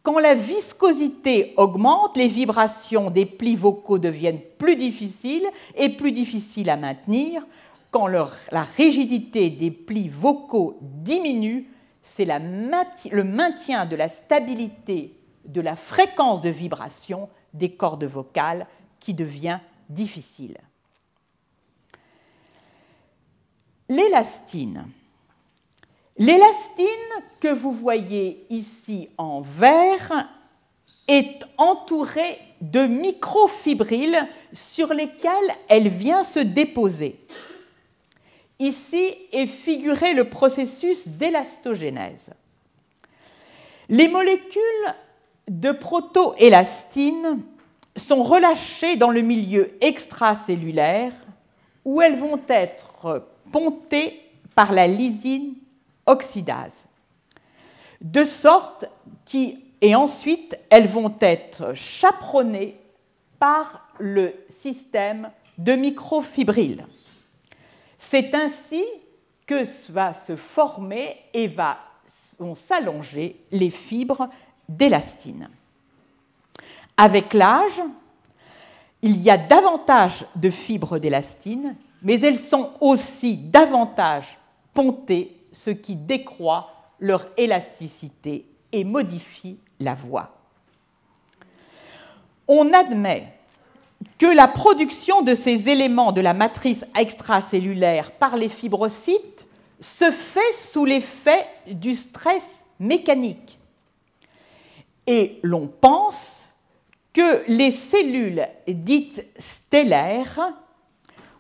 [0.03, 5.47] Quand la viscosité augmente, les vibrations des plis vocaux deviennent plus difficiles
[5.77, 7.47] et plus difficiles à maintenir.
[7.93, 11.71] Quand la rigidité des plis vocaux diminue,
[12.03, 18.67] c'est le maintien de la stabilité de la fréquence de vibration des cordes vocales
[18.99, 20.59] qui devient difficile.
[23.89, 24.87] L'élastine.
[26.17, 26.87] L'élastine
[27.41, 30.29] que vous voyez ici en vert
[31.09, 34.23] est entourée de microfibrilles
[34.53, 37.19] sur lesquelles elle vient se déposer.
[38.59, 42.31] Ici est figuré le processus d'élastogénèse.
[43.89, 44.95] Les molécules
[45.49, 47.43] de protoélastine
[47.97, 51.13] sont relâchées dans le milieu extracellulaire
[51.85, 54.21] où elles vont être pontées
[54.55, 55.55] par la lysine
[56.07, 56.87] oxydase.
[58.01, 58.87] De sorte
[59.25, 62.79] qui et ensuite elles vont être chaperonnées
[63.39, 66.85] par le système de microfibrilles.
[67.99, 68.83] C'est ainsi
[69.47, 71.79] que va se former et va,
[72.39, 74.29] vont s'allonger les fibres
[74.69, 75.49] d'élastine.
[76.97, 77.83] Avec l'âge,
[79.05, 84.39] il y a davantage de fibres d'élastine, mais elles sont aussi davantage
[84.73, 90.39] pontées ce qui décroît leur élasticité et modifie la voix.
[92.49, 93.35] On admet
[94.17, 99.47] que la production de ces éléments de la matrice extracellulaire par les fibrocytes
[99.81, 103.59] se fait sous l'effet du stress mécanique.
[105.07, 106.44] Et l'on pense
[107.15, 110.53] que les cellules dites stellaires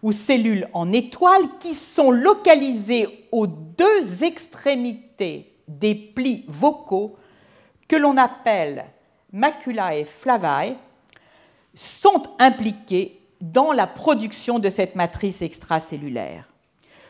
[0.03, 7.17] ou cellules en étoile qui sont localisées aux deux extrémités des plis vocaux
[7.89, 8.87] que l'on appelle
[9.33, 10.77] maculae flavae
[11.75, 16.49] sont impliquées dans la production de cette matrice extracellulaire.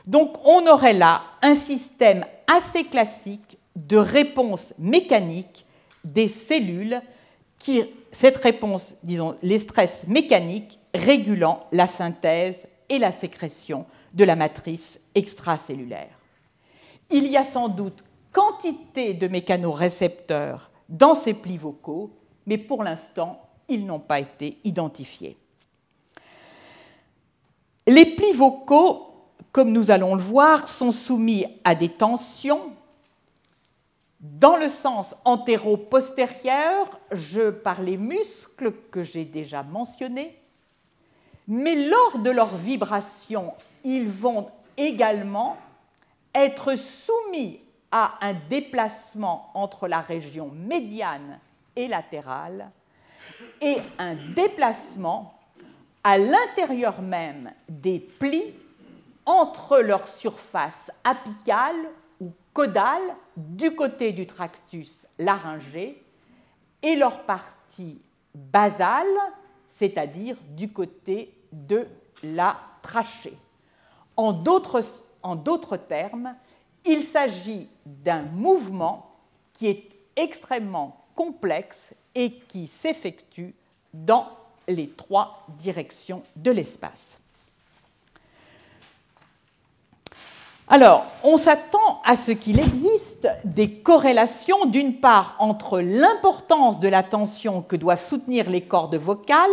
[0.07, 5.67] Donc on aurait là un système assez classique de réponse mécanique
[6.05, 7.03] des cellules
[8.13, 15.01] cette réponse, disons, les stress mécaniques régulant la synthèse et la sécrétion de la matrice
[15.15, 16.19] extracellulaire.
[17.11, 22.11] Il y a sans doute quantité de mécanorécepteurs dans ces plis vocaux,
[22.47, 25.37] mais pour l'instant, ils n'ont pas été identifiés.
[27.87, 29.09] Les plis vocaux,
[29.53, 32.74] comme nous allons le voir, sont soumis à des tensions.
[34.25, 40.41] Dans le sens antéro-postérieur, je par les muscles que j'ai déjà mentionnés,
[41.47, 43.53] mais lors de leur vibration,
[43.85, 44.49] ils vont
[44.79, 45.59] également
[46.35, 47.61] être soumis
[47.93, 51.39] à un déplacement entre la région médiane
[51.77, 52.71] et latérale
[53.61, 55.39] et un déplacement
[56.03, 58.55] à l'intérieur même des plis
[59.27, 61.91] entre leur surface apicale
[62.55, 63.03] caudale
[63.37, 66.03] du côté du tractus laryngé
[66.83, 68.01] et leur partie
[68.35, 69.07] basale
[69.75, 71.87] c'est-à-dire du côté de
[72.23, 73.37] la trachée.
[74.17, 76.37] En d'autres termes,
[76.85, 79.11] il s'agit d'un mouvement
[79.53, 83.55] qui est extrêmement complexe et qui s'effectue
[83.93, 84.29] dans
[84.69, 87.21] les trois directions de l'espace.
[90.67, 97.03] Alors, on s'attend à ce qu'il existe des corrélations, d'une part, entre l'importance de la
[97.03, 99.51] tension que doivent soutenir les cordes vocales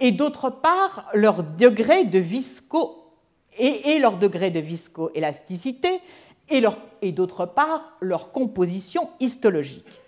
[0.00, 3.12] et d'autre part, leur degré de visco
[3.58, 6.00] et, leur degré de viscoélasticité
[6.48, 10.00] et d'autre part, leur composition histologique.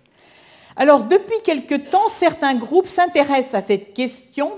[0.75, 4.51] Alors, depuis quelque temps, certains groupes s'intéressent à cette question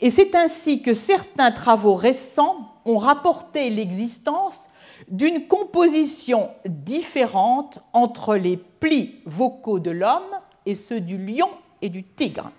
[0.00, 4.68] et c'est ainsi que certains travaux récents ont rapporté l'existence
[5.12, 11.50] d'une composition différente entre les plis vocaux de l'homme et ceux du lion
[11.82, 12.50] et du tigre.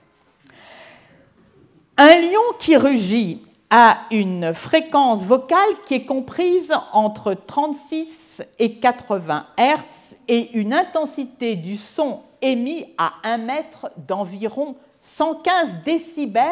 [1.97, 3.41] Un lion qui rugit
[3.71, 11.55] a une fréquence vocale qui est comprise entre 36 et 80 Hz et une intensité
[11.55, 16.43] du son émis à 1 mètre d'environ 115 décibels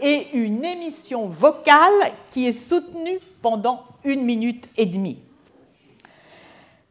[0.00, 5.18] et une émission vocale qui est soutenue pendant une minute et demie.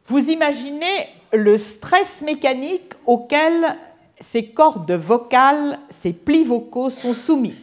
[0.06, 3.76] Vous imaginez le stress mécanique auquel
[4.20, 7.56] ces cordes vocales, ces plis vocaux sont soumis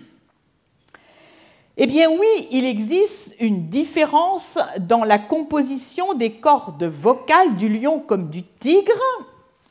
[1.77, 7.99] Eh bien oui, il existe une différence dans la composition des cordes vocales du lion
[7.99, 8.91] comme du tigre,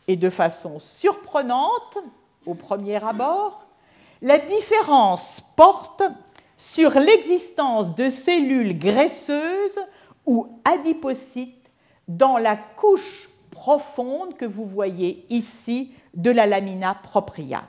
[0.08, 1.98] et de façon surprenante,
[2.44, 3.64] au premier abord,
[4.22, 6.04] la différence porte
[6.56, 9.80] sur l'existence de cellules graisseuses
[10.24, 11.68] ou adipocytes
[12.06, 17.64] dans la couche profonde que vous voyez ici de la lamina propria.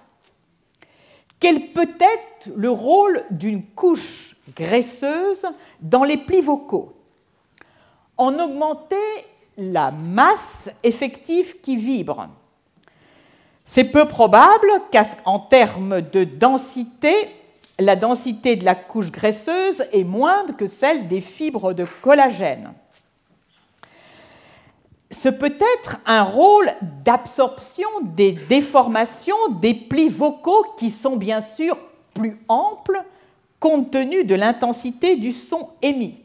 [1.40, 5.46] Quel peut être le rôle d'une couche graisseuse
[5.82, 6.94] dans les plis vocaux?
[8.16, 8.96] En augmenter
[9.58, 12.30] la masse effective qui vibre.
[13.66, 17.14] C'est peu probable qu'en termes de densité,
[17.80, 22.74] la densité de la couche graisseuse est moindre que celle des fibres de collagène
[25.14, 26.70] ce peut être un rôle
[27.06, 31.78] d'absorption des déformations des plis vocaux qui sont bien sûr
[32.14, 33.02] plus amples
[33.60, 36.20] compte tenu de l'intensité du son émis.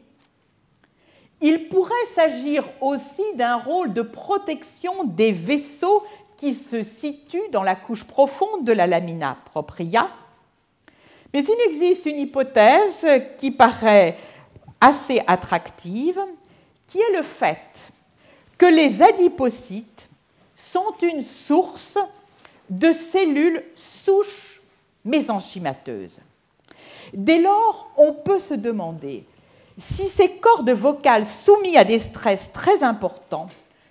[1.41, 6.03] Il pourrait s'agir aussi d'un rôle de protection des vaisseaux
[6.39, 10.09] qui se situent dans la couche profonde de la lamina propria.
[11.33, 13.05] Mais il existe une hypothèse
[13.37, 14.17] qui paraît
[14.79, 16.17] assez attractive,
[16.87, 17.91] qui est le fait
[18.57, 20.07] que les adipocytes
[20.55, 21.97] sont une source
[22.69, 24.61] de cellules souches
[25.03, 26.21] mésenchymateuses.
[27.13, 29.25] Dès lors, on peut se demander
[29.77, 33.49] si ces cordes vocales soumises à des stress très importants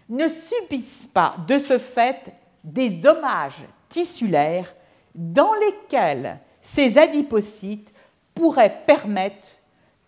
[0.08, 2.32] ne subissent pas de ce fait
[2.64, 4.74] des dommages tissulaires
[5.14, 7.92] dans lesquels ces adipocytes
[8.34, 9.48] pourraient permettre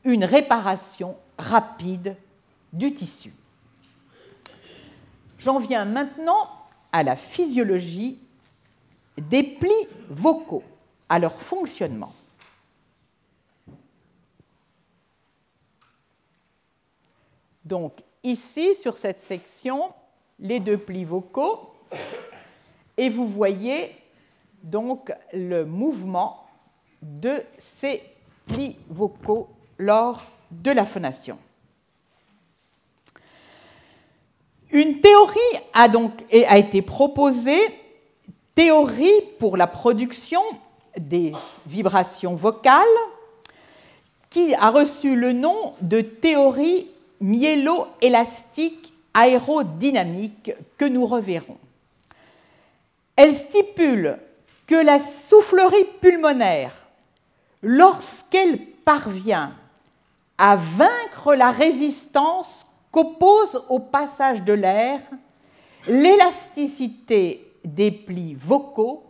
[0.04, 2.16] une réparation rapide
[2.72, 3.32] du tissu.
[5.38, 6.50] J'en viens maintenant
[6.92, 8.20] à la physiologie
[9.16, 10.62] des plis vocaux,
[11.08, 12.12] à leur fonctionnement.
[17.64, 19.92] Donc ici, sur cette section,
[20.38, 21.70] les deux plis vocaux,
[22.96, 23.94] et vous voyez
[24.62, 26.44] donc le mouvement
[27.02, 28.02] de ces
[28.46, 29.48] plis vocaux
[29.78, 31.38] lors de la phonation.
[34.72, 37.60] Une théorie a donc a été proposée,
[38.54, 40.42] théorie pour la production
[40.96, 41.32] des
[41.66, 42.84] vibrations vocales,
[44.28, 46.88] qui a reçu le nom de théorie
[47.20, 51.58] myélo-élastique aérodynamique que nous reverrons.
[53.16, 54.18] Elle stipule
[54.66, 56.72] que la soufflerie pulmonaire,
[57.62, 59.54] lorsqu'elle parvient
[60.38, 65.00] à vaincre la résistance qu'oppose au passage de l'air
[65.86, 69.04] l'élasticité des plis vocaux,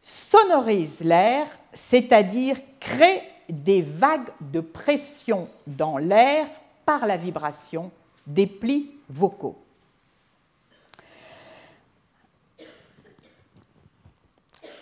[0.00, 6.46] sonorise l'air, c'est-à-dire crée des vagues de pression dans l'air
[6.84, 7.90] par la vibration
[8.26, 9.56] des plis vocaux.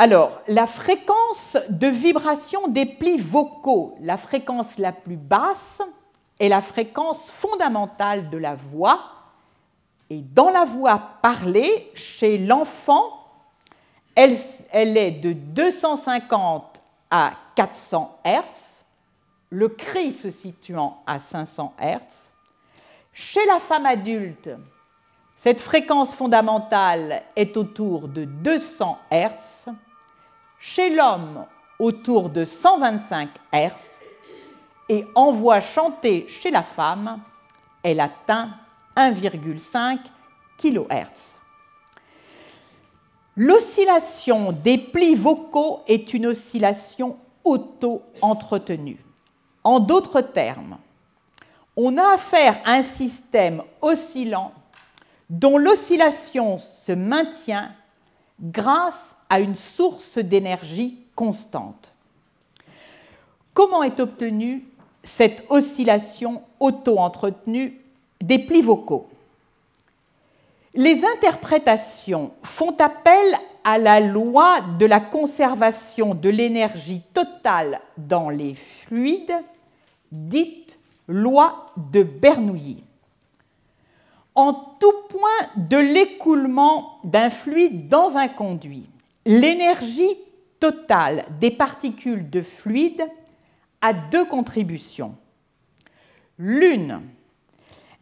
[0.01, 5.83] Alors, la fréquence de vibration des plis vocaux, la fréquence la plus basse,
[6.39, 9.01] est la fréquence fondamentale de la voix.
[10.09, 13.19] Et dans la voix parlée, chez l'enfant,
[14.15, 16.81] elle, est de 250
[17.11, 18.78] à 400 Hz,
[19.51, 22.33] le cri se situant à 500 Hz.
[23.13, 24.51] Chez la femme adulte,
[25.35, 29.71] cette fréquence fondamentale est autour de 200 Hz.
[30.61, 31.47] Chez l'homme,
[31.79, 34.01] autour de 125 Hz
[34.89, 37.21] et en voix chantée chez la femme,
[37.83, 38.51] elle atteint
[38.97, 39.99] 1,5
[40.57, 41.39] kHz.
[43.37, 49.08] L'oscillation des plis vocaux est une oscillation auto-entretenue.
[49.65, 50.79] En d'autres termes,
[51.77, 54.53] on a affaire à un système oscillant
[55.31, 57.73] dont l'oscillation se maintient
[58.41, 61.93] grâce à une source d'énergie constante.
[63.53, 64.65] Comment est obtenue
[65.03, 67.81] cette oscillation auto-entretenue
[68.21, 69.09] des plis vocaux?
[70.75, 78.55] Les interprétations font appel à la loi de la conservation de l'énergie totale dans les
[78.55, 79.37] fluides,
[80.13, 82.83] dite loi de Bernoulli.
[84.35, 88.89] En tout point de l'écoulement d'un fluide dans un conduit,
[89.27, 90.17] l'énergie
[90.61, 93.05] totale des particules de fluide
[93.81, 95.15] a deux contributions.
[96.39, 97.01] L'une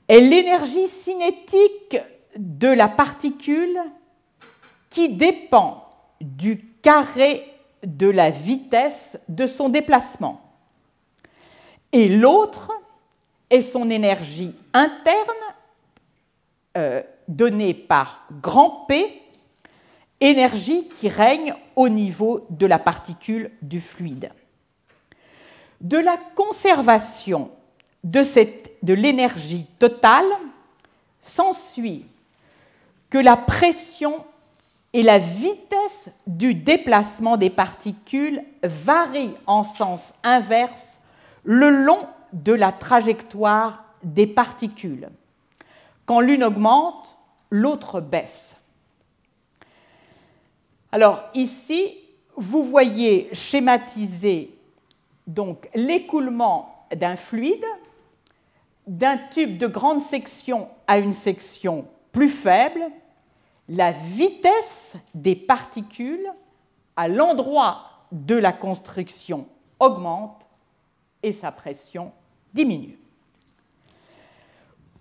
[0.09, 1.97] est l'énergie cinétique
[2.37, 3.79] de la particule
[4.97, 5.87] qui dépend
[6.23, 7.47] du carré
[7.83, 10.41] de la vitesse de son déplacement.
[11.93, 12.73] Et l'autre
[13.51, 15.15] est son énergie interne
[16.79, 19.21] euh, donnée par grand P,
[20.21, 24.31] énergie qui règne au niveau de la particule du fluide.
[25.83, 27.51] De la conservation
[28.03, 28.23] de,
[28.83, 30.31] de l'énergie totale
[31.21, 32.07] s'ensuit
[33.11, 34.25] que la pression
[34.97, 41.01] et la vitesse du déplacement des particules varient en sens inverse
[41.45, 41.99] le long
[42.33, 45.11] de la trajectoire des particules.
[46.07, 47.15] Quand l'une augmente,
[47.51, 48.57] l'autre baisse.
[50.93, 51.99] Alors ici,
[52.35, 54.59] vous voyez schématiser
[55.27, 57.67] donc l'écoulement d'un fluide
[58.87, 62.81] d'un tube de grande section à une section plus faible,
[63.69, 66.33] la vitesse des particules
[66.97, 69.47] à l'endroit de la construction
[69.81, 70.47] augmente
[71.23, 72.13] et sa pression
[72.55, 72.99] diminue.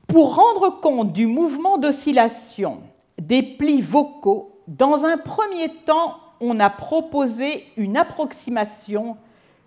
[0.07, 2.81] Pour rendre compte du mouvement d'oscillation
[3.19, 9.17] des plis vocaux, dans un premier temps, on a proposé une approximation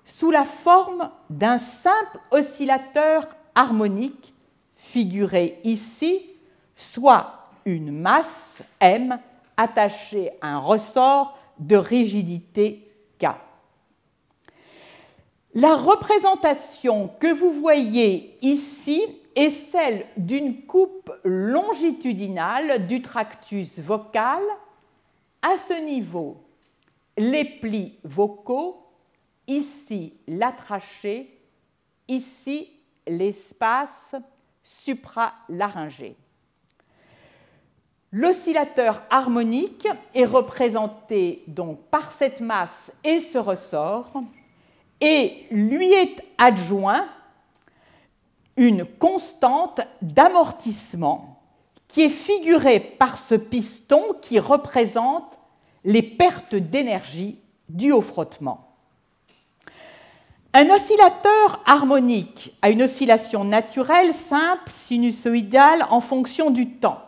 [0.05, 4.35] sous la forme d'un simple oscillateur harmonique
[4.75, 6.23] figuré ici,
[6.77, 9.19] soit une masse M
[9.57, 13.27] attachée à un ressort de rigidité K.
[15.55, 19.03] La représentation que vous voyez ici
[19.35, 24.43] est celle d'une coupe longitudinale du tractus vocal.
[25.43, 26.37] À ce niveau,
[27.17, 28.87] les plis vocaux,
[29.47, 31.41] ici la trachée,
[32.09, 32.69] ici
[33.07, 34.15] l'espace
[34.63, 36.17] supralaryngé.
[38.11, 44.23] L'oscillateur harmonique est représenté donc par cette masse et ce ressort,
[45.01, 47.07] et lui est adjoint
[48.57, 51.41] une constante d'amortissement
[51.87, 55.39] qui est figurée par ce piston qui représente
[55.85, 57.39] les pertes d'énergie
[57.69, 58.69] dues au frottement.
[60.55, 67.08] Un oscillateur harmonique a une oscillation naturelle, simple, sinusoïdale, en fonction du temps.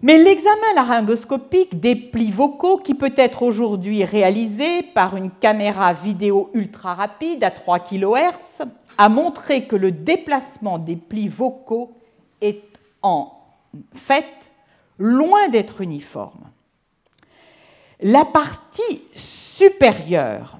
[0.00, 6.50] Mais l'examen laryngoscopique des plis vocaux, qui peut être aujourd'hui réalisé par une caméra vidéo
[6.54, 8.62] ultra rapide à 3 kHz,
[8.96, 11.92] a montré que le déplacement des plis vocaux
[12.40, 12.62] est
[13.02, 13.32] en
[13.92, 14.52] fait
[14.98, 16.50] loin d'être uniforme.
[18.00, 20.58] La partie supérieure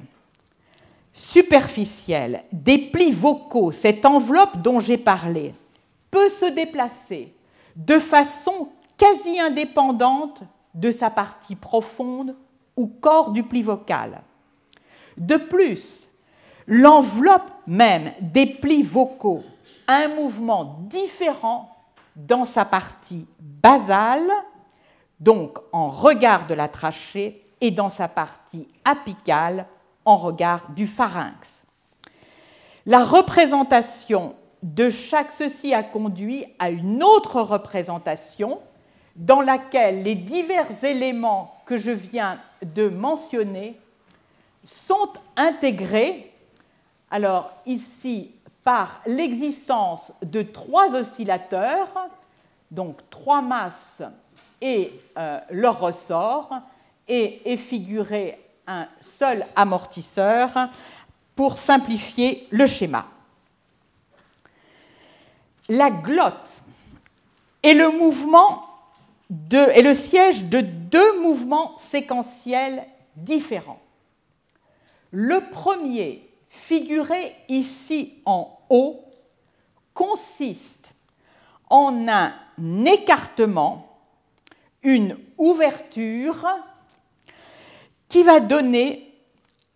[1.13, 5.55] superficielle des plis vocaux, cette enveloppe dont j'ai parlé,
[6.11, 7.35] peut se déplacer
[7.77, 8.69] de façon
[8.99, 10.43] quasi indépendante
[10.75, 12.37] de sa partie profonde
[12.77, 14.23] ou corps du pli vocal.
[15.17, 16.09] De plus,
[16.67, 19.43] l'enveloppe même des plis vocaux
[19.87, 21.75] a un mouvement différent
[22.15, 24.29] dans sa partie basale,
[25.21, 29.67] donc en regard de la trachée, et dans sa partie apicale,
[30.05, 31.65] en regard du pharynx.
[32.87, 38.61] La représentation de chaque ceci a conduit à une autre représentation
[39.19, 43.79] dans laquelle les divers éléments que je viens de mentionner
[44.65, 46.33] sont intégrés,
[47.11, 48.31] alors ici
[48.63, 51.89] par l'existence de trois oscillateurs,
[52.71, 54.03] donc trois masses
[54.61, 56.51] et euh, leur ressort,
[57.09, 60.51] et est figuré un seul amortisseur
[61.35, 63.07] pour simplifier le schéma.
[65.69, 66.63] La glotte
[67.63, 68.68] est le mouvement
[69.31, 72.85] est le siège de deux mouvements séquentiels
[73.17, 73.81] différents.
[75.11, 79.05] Le premier, figuré ici en haut,
[79.95, 80.95] consiste
[81.71, 82.33] en un
[82.85, 83.99] écartement,
[84.83, 86.47] une ouverture
[88.09, 89.15] qui va donner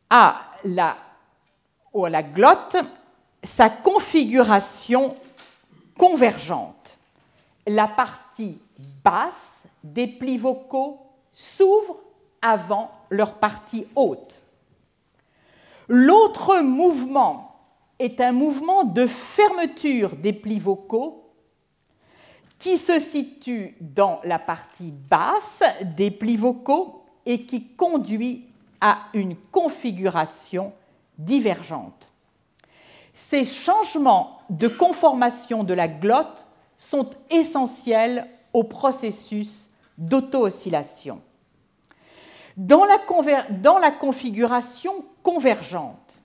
[0.09, 0.96] à la,
[1.94, 2.76] à la glotte
[3.42, 5.16] sa configuration
[5.98, 6.96] convergente.
[7.66, 8.59] La partie
[9.04, 11.00] basse des plis vocaux
[11.32, 11.98] s'ouvre
[12.40, 14.40] avant leur partie haute.
[15.88, 17.56] L'autre mouvement
[17.98, 21.30] est un mouvement de fermeture des plis vocaux
[22.58, 25.62] qui se situe dans la partie basse
[25.96, 28.48] des plis vocaux et qui conduit
[28.80, 30.72] à une configuration
[31.18, 32.08] divergente.
[33.14, 41.20] Ces changements de conformation de la glotte sont essentiels au processus d'auto-oscillation.
[42.57, 44.92] Dans la, configuration
[45.22, 46.22] convergente,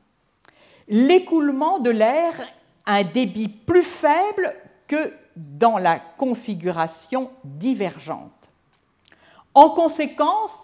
[0.87, 2.33] l'écoulement de l'air
[2.85, 4.55] a un débit plus faible
[4.87, 8.31] que dans la configuration divergente.
[9.53, 10.57] En conséquence,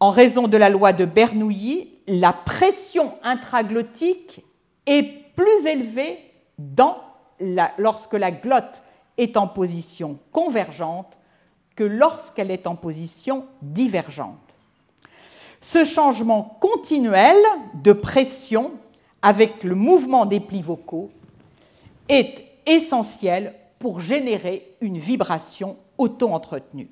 [0.00, 4.44] en raison de la loi de Bernoulli, la pression intraglottique
[4.86, 6.18] est plus élevée
[7.78, 8.82] lorsque la glotte
[9.20, 11.18] est en position convergente
[11.76, 14.56] que lorsqu'elle est en position divergente.
[15.60, 17.36] Ce changement continuel
[17.74, 18.72] de pression
[19.20, 21.10] avec le mouvement des plis vocaux
[22.08, 26.90] est essentiel pour générer une vibration auto-entretenue.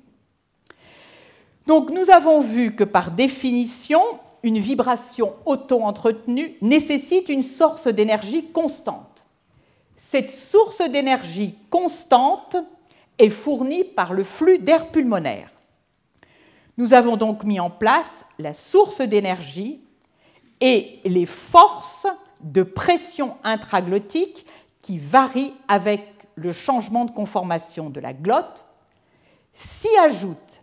[1.65, 4.01] Donc nous avons vu que par définition,
[4.43, 9.18] une vibration auto-entretenue nécessite une source d'énergie constante.
[10.11, 12.57] Cette source d'énergie constante
[13.19, 15.51] est fournie par le flux d'air pulmonaire.
[16.77, 19.81] Nous avons donc mis en place la source d'énergie
[20.61, 22.07] et les forces
[22.41, 24.47] de pression intraglottique
[24.81, 26.01] qui varient avec
[26.33, 28.65] le changement de conformation de la glotte.
[29.53, 30.61] S'y ajoutent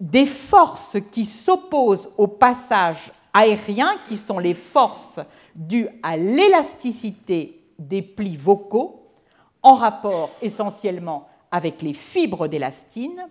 [0.00, 5.20] des forces qui s'opposent au passage aérien, qui sont les forces
[5.54, 9.08] dues à l'élasticité des plis vocaux,
[9.62, 13.26] en rapport essentiellement avec les fibres d'élastine,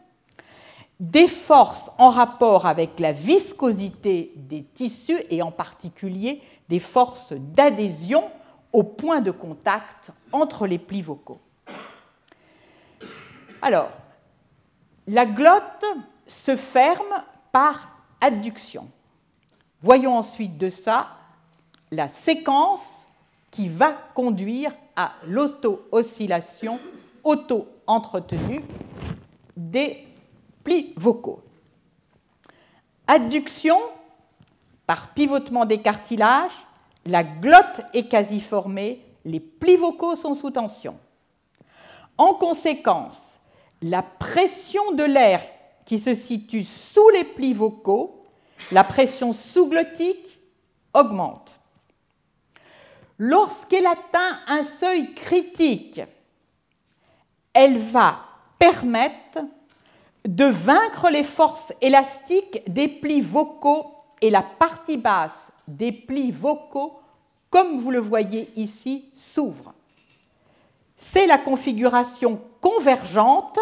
[1.00, 8.24] des forces en rapport avec la viscosité des tissus et en particulier des forces d'adhésion
[8.74, 11.40] au point de contact entre les plis vocaux.
[13.62, 13.90] Alors,
[15.08, 15.86] la glotte
[16.28, 17.90] se ferme par
[18.22, 18.90] adduction.
[19.82, 21.08] Voyons ensuite de ça
[21.92, 23.08] la séquence
[23.52, 26.80] qui va conduire à l'auto-oscillation
[27.24, 28.64] auto-entretenue
[29.56, 30.08] des
[30.64, 31.42] plis vocaux.
[33.08, 33.78] Adduction
[34.86, 36.66] par pivotement des cartilages,
[37.06, 40.98] la glotte est quasi formée, les plis vocaux sont sous tension.
[42.18, 43.40] En conséquence,
[43.82, 45.42] la pression de l'air
[45.86, 48.24] qui se situe sous les plis vocaux,
[48.72, 50.40] la pression sous-glottique
[50.94, 51.59] augmente.
[53.20, 56.02] Lorsqu'elle atteint un seuil critique,
[57.54, 58.22] elle va
[58.58, 59.40] permettre
[60.26, 67.00] de vaincre les forces élastiques des plis vocaux et la partie basse des plis vocaux,
[67.50, 69.74] comme vous le voyez ici, s'ouvre.
[70.96, 73.60] C'est la configuration convergente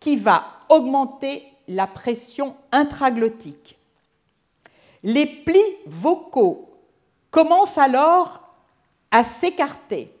[0.00, 3.78] qui va augmenter la pression intraglottique.
[5.02, 6.70] Les plis vocaux
[7.30, 8.51] commencent alors
[9.12, 10.12] à s'écarter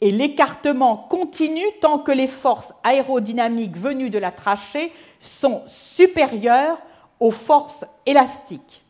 [0.00, 6.78] et l'écartement continue tant que les forces aérodynamiques venues de la trachée sont supérieures
[7.18, 8.82] aux forces élastiques.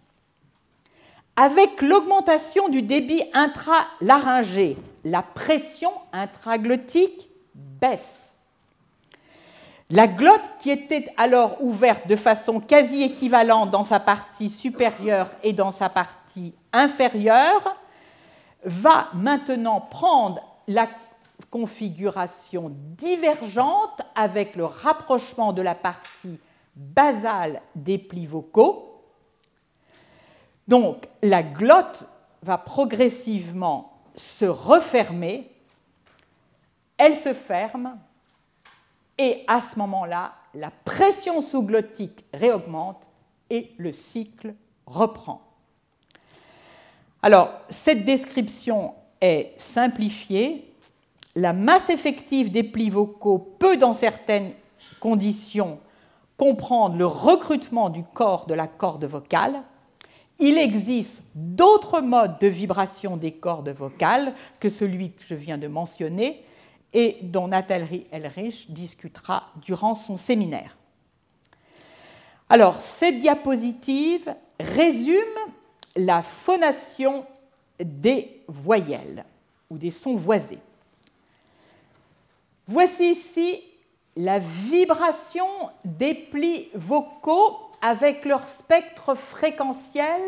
[1.37, 8.33] Avec l'augmentation du débit intralaryngé, la pression intraglottique baisse.
[9.91, 15.53] La glotte, qui était alors ouverte de façon quasi équivalente dans sa partie supérieure et
[15.53, 17.77] dans sa partie inférieure,
[18.67, 20.89] va maintenant prendre la
[21.51, 26.39] configuration divergente avec le rapprochement de la partie
[26.75, 29.03] basale des plis vocaux.
[30.67, 32.05] Donc la glotte
[32.43, 35.51] va progressivement se refermer,
[36.99, 37.99] elle se ferme
[39.19, 43.09] et à ce moment-là, la pression sous-glottique réaugmente
[43.49, 44.55] et le cycle
[44.87, 45.46] reprend.
[47.23, 50.73] Alors, cette description est simplifiée.
[51.35, 54.53] La masse effective des plis vocaux peut, dans certaines
[55.01, 55.79] conditions,
[56.37, 59.63] comprendre le recrutement du corps de la corde vocale.
[60.39, 65.67] Il existe d'autres modes de vibration des cordes vocales que celui que je viens de
[65.67, 66.43] mentionner,
[66.93, 70.77] et dont Nathalie Elrich discutera durant son séminaire.
[72.49, 75.17] Alors, cette diapositive résume
[75.97, 77.27] la phonation
[77.81, 79.25] des voyelles
[79.71, 80.61] ou des sons voisés.
[82.67, 83.63] Voici ici
[84.17, 85.47] la vibration
[85.85, 90.23] des plis vocaux avec leur spectre fréquentiel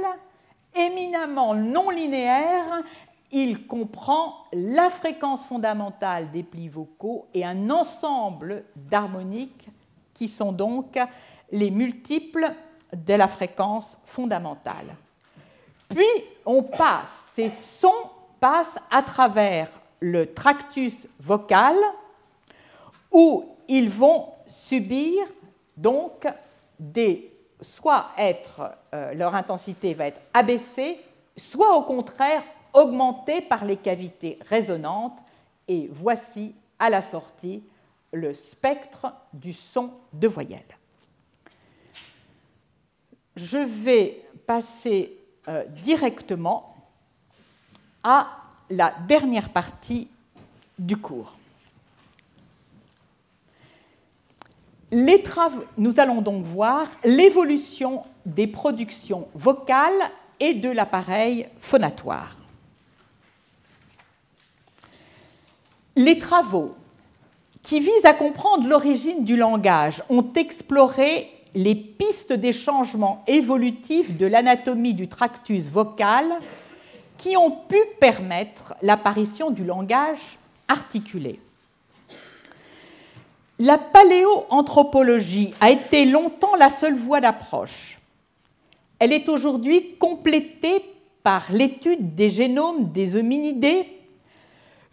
[0.74, 2.82] éminemment non linéaire
[3.30, 9.68] il comprend la fréquence fondamentale des plis vocaux et un ensemble d'harmoniques
[10.14, 10.98] qui sont donc
[11.50, 12.54] les multiples
[12.92, 14.96] de la fréquence fondamentale.
[15.88, 18.10] Puis on passe, ces sons
[18.40, 19.68] passent à travers
[20.00, 21.76] le tractus vocal
[23.10, 25.26] où ils vont subir
[25.76, 26.26] donc
[26.78, 31.00] des soit être euh, leur intensité va être abaissée,
[31.36, 35.18] soit au contraire augmentée par les cavités résonantes.
[35.66, 37.62] Et voici à la sortie
[38.12, 40.62] le spectre du son de voyelle.
[43.36, 45.17] Je vais passer
[45.48, 46.76] euh, directement
[48.04, 48.28] à
[48.68, 50.08] la dernière partie
[50.78, 51.34] du cours.
[54.92, 62.36] Nous allons donc voir l'évolution des productions vocales et de l'appareil phonatoire.
[65.96, 66.76] Les travaux
[67.62, 74.26] qui visent à comprendre l'origine du langage ont exploré les pistes des changements évolutifs de
[74.26, 76.26] l'anatomie du tractus vocal
[77.16, 80.38] qui ont pu permettre l'apparition du langage
[80.68, 81.40] articulé.
[83.58, 87.98] La paléoanthropologie a été longtemps la seule voie d'approche.
[89.00, 90.82] Elle est aujourd'hui complétée
[91.24, 93.86] par l'étude des génomes des hominidés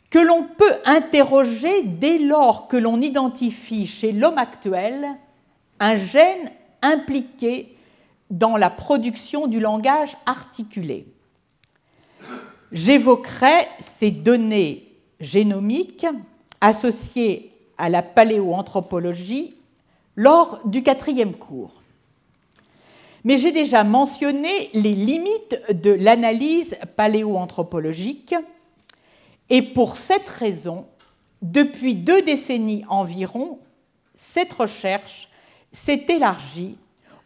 [0.10, 5.16] que l'on peut interroger dès lors que l'on identifie chez l'homme actuel
[5.80, 6.52] un gène
[6.82, 7.76] impliqué
[8.30, 11.08] dans la production du langage articulé.
[12.72, 16.08] J'évoquerai ces données génomiques
[16.62, 19.56] associées à la paléoanthropologie
[20.16, 21.82] lors du quatrième cours.
[23.24, 28.36] Mais j'ai déjà mentionné les limites de l'analyse paléoanthropologique
[29.50, 30.86] et pour cette raison,
[31.42, 33.60] depuis deux décennies environ,
[34.14, 35.30] cette recherche
[35.76, 36.78] s'est élargie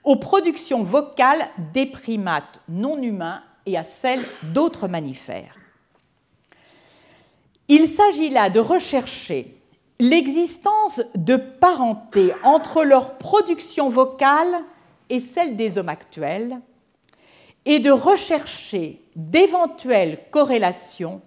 [0.04, 5.56] aux productions vocales des primates non humains et à celles d'autres mammifères.
[7.68, 9.56] Il s'agit là de rechercher
[10.00, 14.64] l'existence de parenté entre leur production vocale
[15.10, 16.60] et celle des hommes actuels
[17.66, 21.22] et de rechercher d'éventuelles corrélations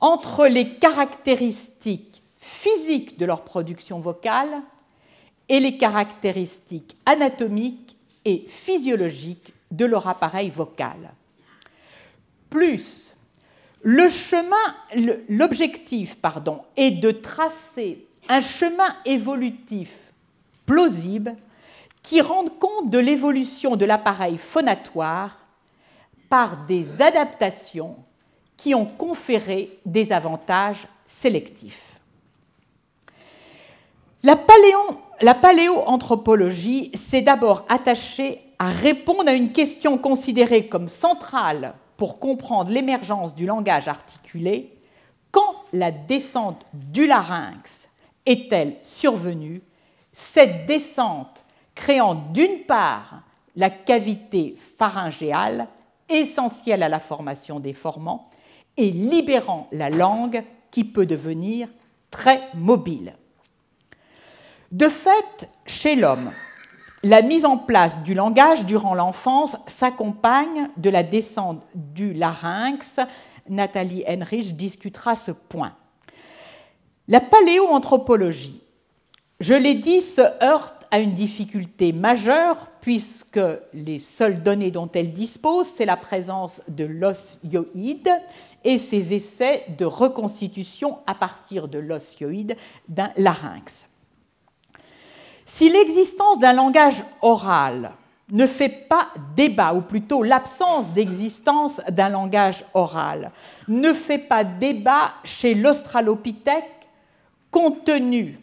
[0.00, 4.60] entre les caractéristiques physiques de leur production vocale
[5.52, 11.12] et les caractéristiques anatomiques et physiologiques de leur appareil vocal.
[12.48, 13.14] Plus
[15.28, 16.16] l'objectif,
[16.76, 19.90] est de tracer un chemin évolutif
[20.64, 21.36] plausible
[22.02, 25.38] qui rende compte de l'évolution de l'appareil phonatoire
[26.30, 27.96] par des adaptations
[28.56, 31.92] qui ont conféré des avantages sélectifs.
[34.22, 34.36] La,
[35.22, 42.72] la paléoanthropologie s'est d'abord attachée à répondre à une question considérée comme centrale pour comprendre
[42.72, 44.74] l'émergence du langage articulé,
[45.30, 47.88] quand la descente du larynx
[48.26, 49.62] est-elle survenue,
[50.12, 51.44] cette descente
[51.76, 53.22] créant d'une part
[53.54, 55.68] la cavité pharyngéale,
[56.08, 58.28] essentielle à la formation des formants,
[58.76, 60.42] et libérant la langue
[60.72, 61.68] qui peut devenir
[62.10, 63.14] très mobile.
[64.72, 66.32] De fait, chez l'homme,
[67.02, 72.98] la mise en place du langage durant l'enfance s'accompagne de la descente du larynx.
[73.50, 75.74] Nathalie Henrich discutera ce point.
[77.06, 78.62] La paléoanthropologie,
[79.40, 83.40] je l'ai dit, se heurte à une difficulté majeure puisque
[83.74, 88.10] les seules données dont elle dispose, c'est la présence de l'osioïde
[88.64, 92.56] et ses essais de reconstitution à partir de l'osioïde
[92.88, 93.86] d'un larynx.
[95.44, 97.92] Si l'existence d'un langage oral
[98.30, 103.30] ne fait pas débat, ou plutôt l'absence d'existence d'un langage oral,
[103.68, 106.88] ne fait pas débat chez l'Australopithèque
[107.50, 108.40] compte tenu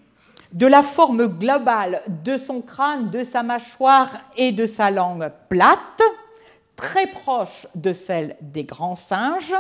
[0.52, 6.02] de la forme globale de son crâne, de sa mâchoire et de sa langue plate,
[6.76, 9.56] très proche de celle des grands singes,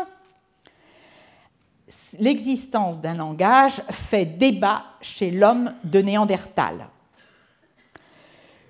[2.19, 6.88] l'existence d'un langage fait débat chez l'homme de Néandertal.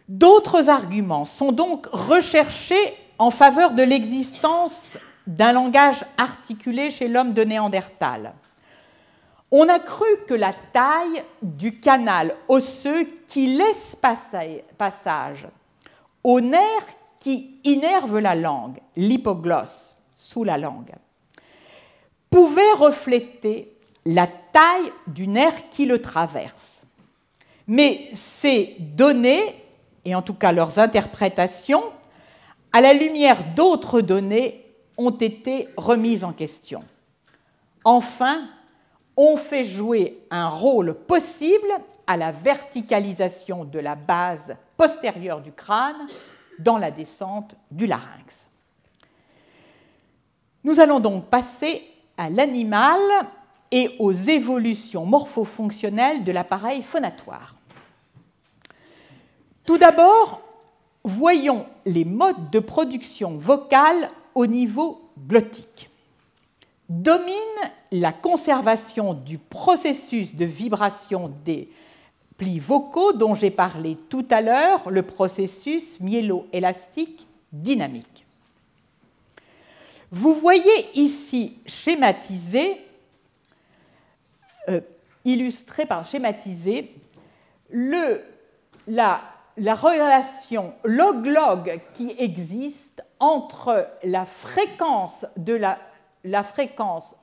[0.10, 4.98] D'autres arguments sont donc recherchés en faveur de l'existence
[5.28, 8.34] d'un langage articulé chez l'homme de Néandertal.
[9.52, 13.96] On a cru que la taille du canal osseux qui laisse
[14.78, 15.48] passage
[16.24, 16.86] au nerf
[17.20, 20.94] qui innerve la langue, l'hypoglosse, sous la langue,
[22.32, 26.84] pouvait refléter la taille du nerf qui le traverse.
[27.68, 29.69] Mais ces données
[30.10, 31.84] et en tout cas leurs interprétations,
[32.74, 34.66] à la lumière d'autres données,
[34.98, 36.82] ont été remises en question.
[37.86, 38.42] Enfin,
[39.16, 41.70] on fait jouer un rôle possible
[42.08, 46.08] à la verticalisation de la base postérieure du crâne
[46.58, 48.48] dans la descente du larynx.
[50.64, 51.84] Nous allons donc passer
[52.18, 53.00] à l'animal
[53.72, 57.59] et aux évolutions morphofonctionnelles de l'appareil phonatoire.
[59.70, 60.42] Tout d'abord,
[61.04, 65.92] voyons les modes de production vocale au niveau glottique.
[66.90, 67.36] Domine
[67.92, 71.70] la conservation du processus de vibration des
[72.40, 78.26] plis vocaux dont j'ai parlé tout à l'heure, le processus myélo-élastique dynamique.
[80.12, 82.82] Vous voyez ici schématisé,
[84.68, 84.82] euh,
[85.26, 86.92] illustré par schématisé,
[87.70, 88.24] le,
[88.88, 89.22] la,
[89.58, 95.26] la relation log-log qui existe entre la fréquence,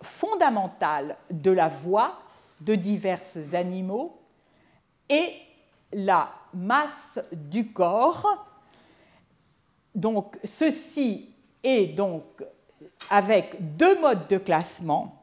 [0.03, 2.19] fondamentale de la voix
[2.61, 3.23] de divers
[3.53, 4.19] animaux
[5.09, 5.33] et
[5.93, 8.47] la masse du corps.
[9.95, 11.31] Donc ceci
[11.63, 12.25] est donc
[13.11, 15.23] avec deux modes de classement,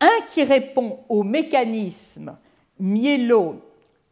[0.00, 2.36] un qui répond au mécanisme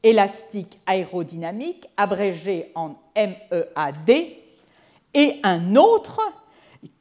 [0.02, 4.10] myélo-élastique aérodynamique, abrégé en MEAD,
[5.14, 6.20] et un autre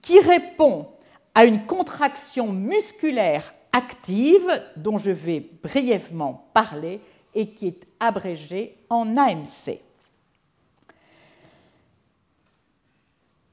[0.01, 0.87] qui répond
[1.33, 6.99] à une contraction musculaire active dont je vais brièvement parler
[7.33, 9.79] et qui est abrégée en AMC.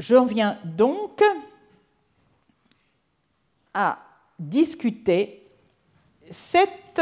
[0.01, 1.22] J'en viens donc
[3.74, 4.01] à
[4.38, 5.44] discuter
[6.30, 7.01] cette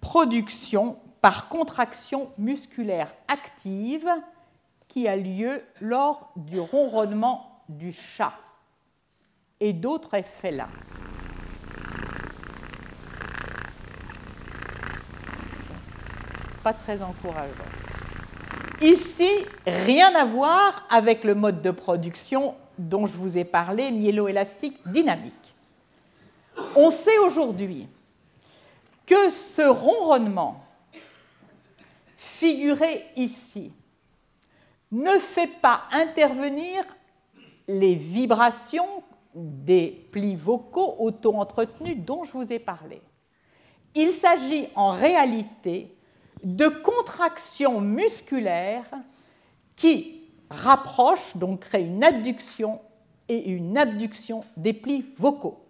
[0.00, 4.10] production par contraction musculaire active
[4.88, 8.34] qui a lieu lors du ronronnement du chat
[9.58, 10.68] et d'autres effets là.
[16.62, 17.48] Pas très encourageant.
[18.82, 19.30] Ici,
[19.66, 25.54] rien à voir avec le mode de production dont je vous ai parlé, myélo-élastique dynamique.
[26.76, 27.88] On sait aujourd'hui
[29.06, 30.63] que ce ronronnement
[32.38, 33.72] figuré ici
[34.90, 36.84] ne fait pas intervenir
[37.66, 39.02] les vibrations
[39.34, 43.00] des plis vocaux auto-entretenus dont je vous ai parlé.
[43.94, 45.96] Il s'agit en réalité
[46.42, 48.90] de contractions musculaires
[49.76, 52.80] qui rapprochent, donc créent une adduction
[53.28, 55.63] et une abduction des plis vocaux.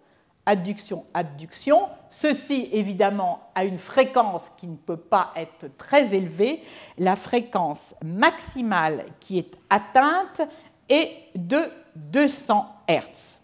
[0.47, 6.61] Adduction, abduction, ceci évidemment a une fréquence qui ne peut pas être très élevée.
[6.99, 10.41] La fréquence maximale qui est atteinte
[10.87, 11.61] est de
[11.95, 13.39] 200 Hz.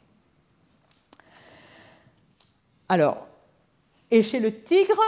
[2.87, 3.25] Alors,
[4.11, 5.01] et chez le tigre,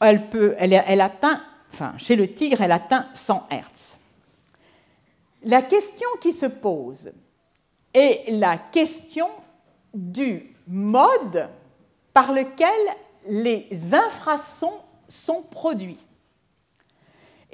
[0.00, 3.98] elle, peut, elle, elle atteint, enfin, chez le tigre, elle atteint 100 Hz.
[5.44, 7.12] La question qui se pose
[7.92, 9.28] est la question
[9.92, 11.48] du mode
[12.12, 12.70] par lequel
[13.26, 15.98] les infrasons sont produits.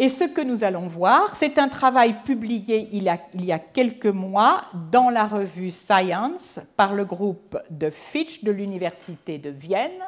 [0.01, 4.63] Et ce que nous allons voir, c'est un travail publié il y, a, quelques mois
[4.93, 10.05] dans la revue Science par le groupe de Fitch de l'Université de Vienne,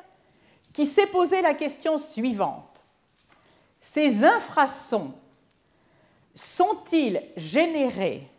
[0.72, 2.84] qui s'est posé la question suivante.
[3.80, 5.12] Ces infrasons
[6.36, 8.29] sont-ils générés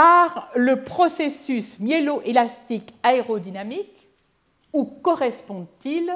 [0.00, 4.08] par le processus myélo-élastique aérodynamique
[4.72, 6.10] ou correspondent-ils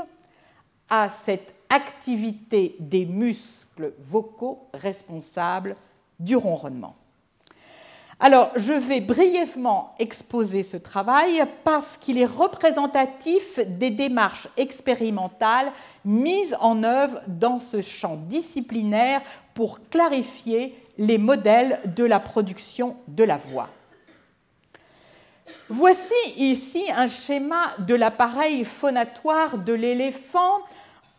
[0.88, 5.76] à cette activité des muscles vocaux responsables
[6.18, 6.96] du ronronnement?
[8.18, 15.70] Alors, je vais brièvement exposer ce travail parce qu'il est représentatif des démarches expérimentales
[16.06, 19.20] mises en œuvre dans ce champ disciplinaire
[19.52, 23.68] pour clarifier les modèles de la production de la voix.
[25.68, 30.60] Voici ici un schéma de l'appareil phonatoire de l'éléphant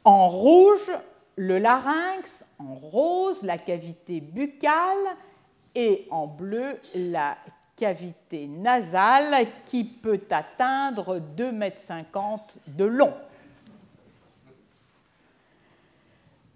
[0.03, 0.91] en rouge
[1.35, 5.15] le larynx, en rose la cavité buccale
[5.73, 7.37] et en bleu la
[7.75, 11.71] cavité nasale qui peut atteindre 2,50 m
[12.67, 13.13] de long.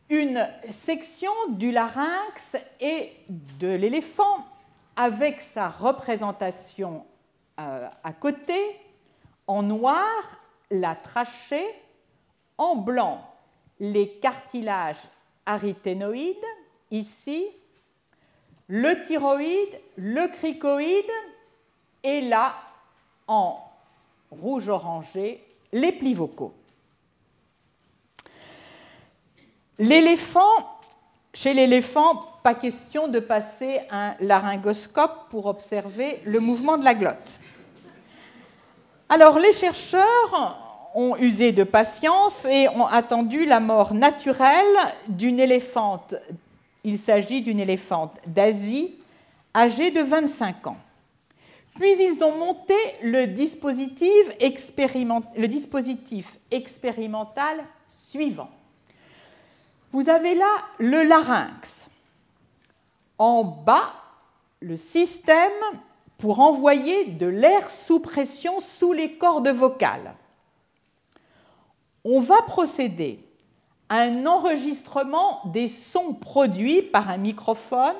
[0.10, 4.46] Une section du larynx et de l'éléphant
[4.96, 7.06] avec sa représentation
[7.60, 8.60] euh, à côté,
[9.46, 10.08] en noir
[10.72, 11.68] la trachée,
[12.58, 13.24] en blanc
[13.80, 15.08] les cartilages
[15.46, 16.36] arythénoïdes,
[16.92, 17.48] ici,
[18.68, 21.12] le thyroïde, le cricoïde,
[22.04, 22.56] et là,
[23.28, 23.60] en
[24.32, 26.54] rouge orangé, les plis vocaux.
[29.80, 30.42] L'éléphant,
[31.34, 37.40] chez l'éléphant, pas question de passer un laryngoscope pour observer le mouvement de la glotte.
[39.08, 44.76] Alors les chercheurs ont usé de patience et ont attendu la mort naturelle
[45.08, 46.14] d'une éléphante.
[46.84, 49.00] Il s'agit d'une éléphante d'Asie
[49.56, 50.78] âgée de 25 ans.
[51.76, 54.12] Puis ils ont monté le dispositif,
[54.42, 58.50] le dispositif expérimental suivant.
[59.92, 61.88] Vous avez là le larynx.
[63.18, 63.92] En bas,
[64.60, 65.52] le système
[66.18, 70.16] pour envoyer de l'air sous pression sous les cordes vocales.
[72.04, 73.26] On va procéder
[73.90, 77.96] à un enregistrement des sons produits par un microphone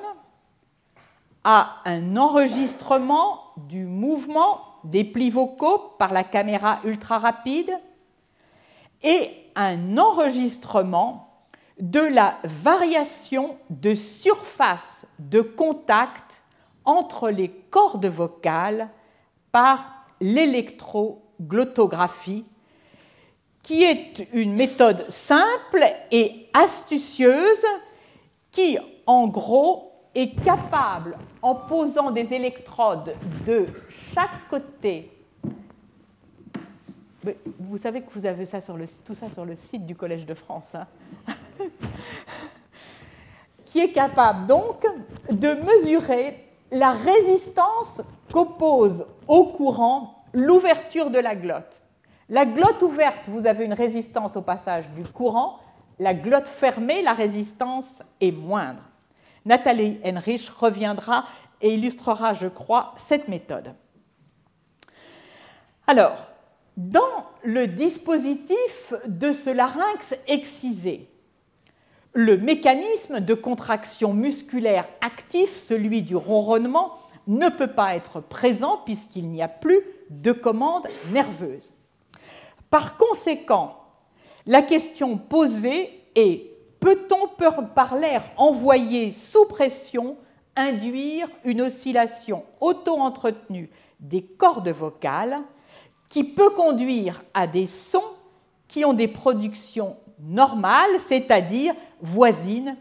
[1.42, 7.70] à un enregistrement du mouvement des plis vocaux par la caméra ultra rapide
[9.02, 11.29] et un enregistrement
[11.80, 16.42] de la variation de surface de contact
[16.84, 18.90] entre les cordes vocales
[19.52, 22.44] par l'électroglottographie,
[23.62, 27.64] qui est une méthode simple et astucieuse
[28.50, 28.76] qui,
[29.06, 33.14] en gros, est capable, en posant des électrodes
[33.46, 35.10] de chaque côté,
[37.58, 38.46] vous savez que vous avez
[39.04, 40.88] tout ça sur le site du Collège de France, hein
[43.64, 44.86] qui est capable donc
[45.30, 51.80] de mesurer la résistance qu'oppose au courant l'ouverture de la glotte.
[52.28, 55.58] La glotte ouverte, vous avez une résistance au passage du courant.
[55.98, 58.82] La glotte fermée, la résistance est moindre.
[59.44, 61.24] Nathalie Henrich reviendra
[61.60, 63.74] et illustrera, je crois, cette méthode.
[65.86, 66.16] Alors,
[66.76, 71.10] dans le dispositif de ce larynx excisé,
[72.12, 76.94] le mécanisme de contraction musculaire actif, celui du ronronnement,
[77.26, 79.80] ne peut pas être présent puisqu'il n'y a plus
[80.10, 81.72] de commande nerveuse.
[82.70, 83.76] Par conséquent,
[84.46, 86.50] la question posée est
[86.80, 87.28] peut-on
[87.74, 90.16] par l'air envoyé sous pression
[90.56, 93.70] induire une oscillation auto-entretenue
[94.00, 95.38] des cordes vocales
[96.08, 98.02] qui peut conduire à des sons
[98.66, 102.76] qui ont des productions normales, c'est-à-dire voisines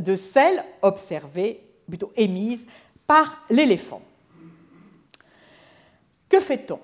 [0.00, 2.66] de celles observées, plutôt émises
[3.06, 4.02] par l'éléphant.
[6.28, 6.80] Que fait-on?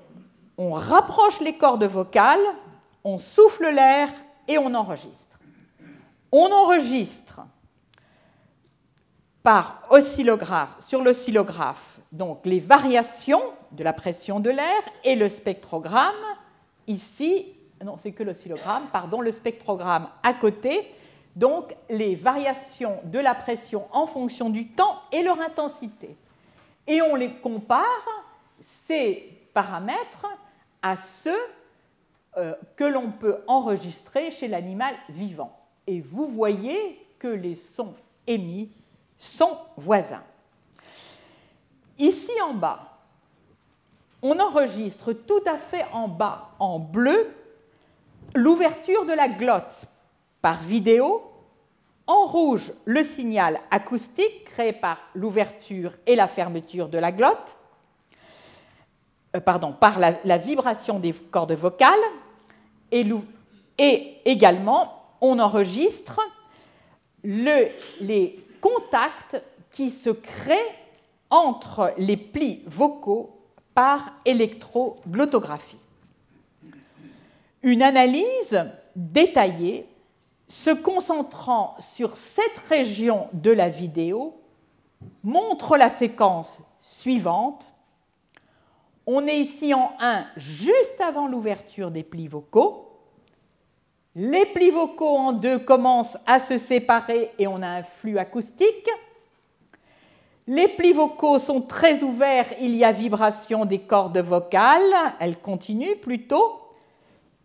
[0.59, 2.45] On rapproche les cordes vocales,
[3.05, 4.09] on souffle l'air
[4.47, 5.39] et on enregistre.
[6.31, 7.41] On enregistre
[9.43, 13.43] par oscillographe, sur l'oscillographe donc les variations
[13.73, 16.15] de la pression de l'air et le spectrogramme
[16.87, 17.47] ici
[17.85, 20.91] non c'est que l'oscillogramme pardon le spectrogramme à côté
[21.37, 26.17] donc les variations de la pression en fonction du temps et leur intensité.
[26.87, 27.85] Et on les compare
[28.61, 30.27] ces paramètres
[30.83, 31.39] à ceux
[32.37, 35.59] euh, que l'on peut enregistrer chez l'animal vivant.
[35.87, 37.95] Et vous voyez que les sons
[38.27, 38.71] émis
[39.19, 40.23] sont voisins.
[41.99, 42.99] Ici en bas,
[44.23, 47.35] on enregistre tout à fait en bas, en bleu,
[48.35, 49.87] l'ouverture de la glotte
[50.41, 51.23] par vidéo,
[52.07, 57.57] en rouge le signal acoustique créé par l'ouverture et la fermeture de la glotte,
[59.37, 61.93] euh, pardon, par la, vibration des cordes vocales,
[62.91, 63.05] et,
[64.25, 66.21] également on enregistre
[67.23, 67.69] le,
[68.01, 70.75] les contacts qui se créent
[71.29, 73.39] entre les plis vocaux
[73.75, 75.79] par électroglottographie.
[77.63, 78.65] Une analyse
[78.97, 79.87] détaillée
[80.49, 84.41] se concentrant sur cette région de la vidéo
[85.23, 87.69] montre la séquence suivante.
[89.07, 92.87] On est ici en 1 juste avant l'ouverture des plis vocaux.
[94.15, 98.89] Les plis vocaux en deux commencent à se séparer et on a un flux acoustique.
[100.47, 105.99] Les plis vocaux sont très ouverts, il y a vibration des cordes vocales, elles continuent
[106.01, 106.68] plutôt.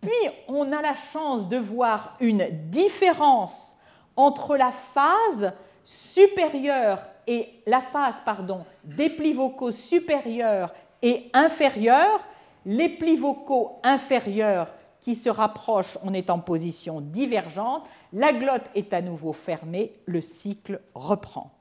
[0.03, 3.73] Puis on a la chance de voir une différence
[4.17, 5.53] entre la phase
[5.85, 12.19] supérieure et la phase pardon, des plis vocaux supérieurs et inférieurs.
[12.65, 14.67] Les plis vocaux inférieurs
[14.99, 20.19] qui se rapproche, on est en position divergente, la glotte est à nouveau fermée, le
[20.19, 21.51] cycle reprend.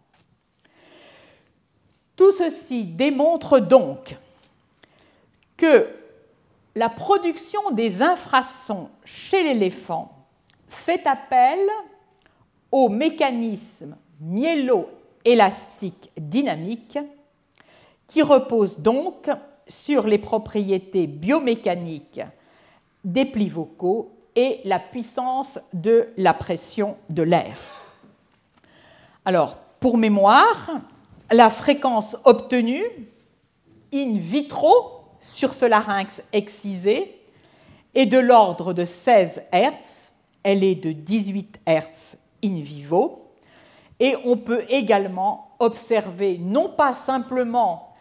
[2.17, 4.17] Tout ceci démontre donc
[5.57, 5.89] que
[6.75, 10.27] la production des infrasons chez l'éléphant
[10.69, 11.59] fait appel
[12.71, 16.99] au mécanisme myélo-élastique dynamique
[18.07, 19.29] qui repose donc
[19.67, 22.23] sur les propriétés biomécaniques
[23.05, 27.59] des plis vocaux et la puissance de la pression de l'air.
[29.25, 30.81] Alors, pour mémoire,
[31.31, 32.85] la fréquence obtenue
[33.93, 37.21] in vitro sur ce larynx excisé
[37.95, 40.11] est de l'ordre de 16 Hz,
[40.43, 43.31] elle est de 18 Hz in vivo,
[44.01, 47.95] et on peut également observer non pas simplement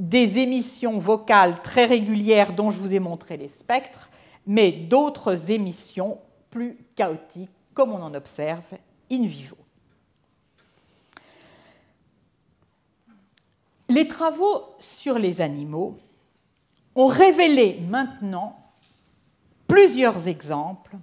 [0.00, 4.10] des émissions vocales très régulières dont je vous ai montré les spectres,
[4.44, 6.18] mais d'autres émissions
[6.50, 8.64] plus chaotiques, comme on en observe
[9.12, 9.56] in vivo.
[13.88, 15.98] Les travaux sur les animaux
[16.94, 18.58] ont révélé maintenant
[19.66, 20.96] plusieurs exemples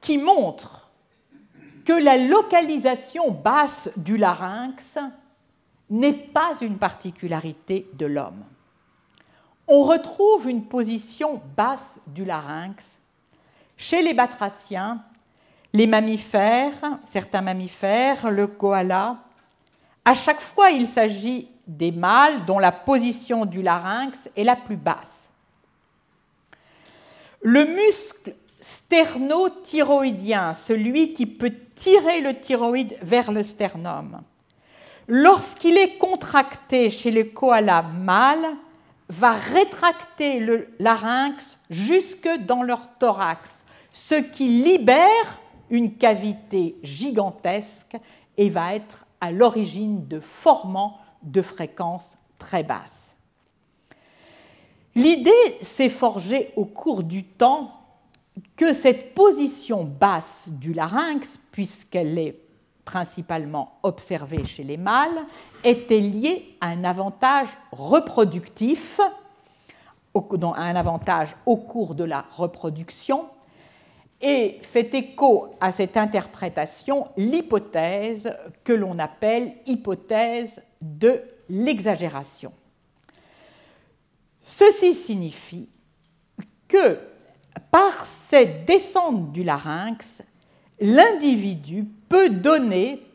[0.00, 0.90] qui montrent
[1.84, 4.98] que la localisation basse du larynx
[5.90, 8.44] n'est pas une particularité de l'homme.
[9.68, 12.98] On retrouve une position basse du larynx
[13.76, 15.02] chez les batraciens,
[15.72, 19.18] les mammifères, certains mammifères, le koala.
[20.04, 24.76] À chaque fois, il s'agit des mâles dont la position du larynx est la plus
[24.76, 25.28] basse.
[27.42, 34.20] Le muscle sternothyroïdien, celui qui peut tirer le thyroïde vers le sternum,
[35.08, 38.56] lorsqu'il est contracté chez le koala mâle,
[39.08, 45.40] va rétracter le larynx jusque dans leur thorax, ce qui libère
[45.70, 47.96] une cavité gigantesque
[48.36, 53.16] et va être à l'origine de formants de fréquences très basses.
[54.94, 57.72] L'idée s'est forgée au cours du temps
[58.56, 62.38] que cette position basse du larynx, puisqu'elle est
[62.84, 65.24] principalement observée chez les mâles,
[65.64, 69.00] était liée à un avantage reproductif,
[70.14, 73.26] un avantage au cours de la reproduction,
[74.20, 82.52] et fait écho à cette interprétation l'hypothèse que l'on appelle hypothèse de l'exagération.
[84.42, 85.68] Ceci signifie
[86.68, 86.98] que
[87.70, 90.22] par cette descente du larynx,
[90.80, 93.06] l'individu peut donner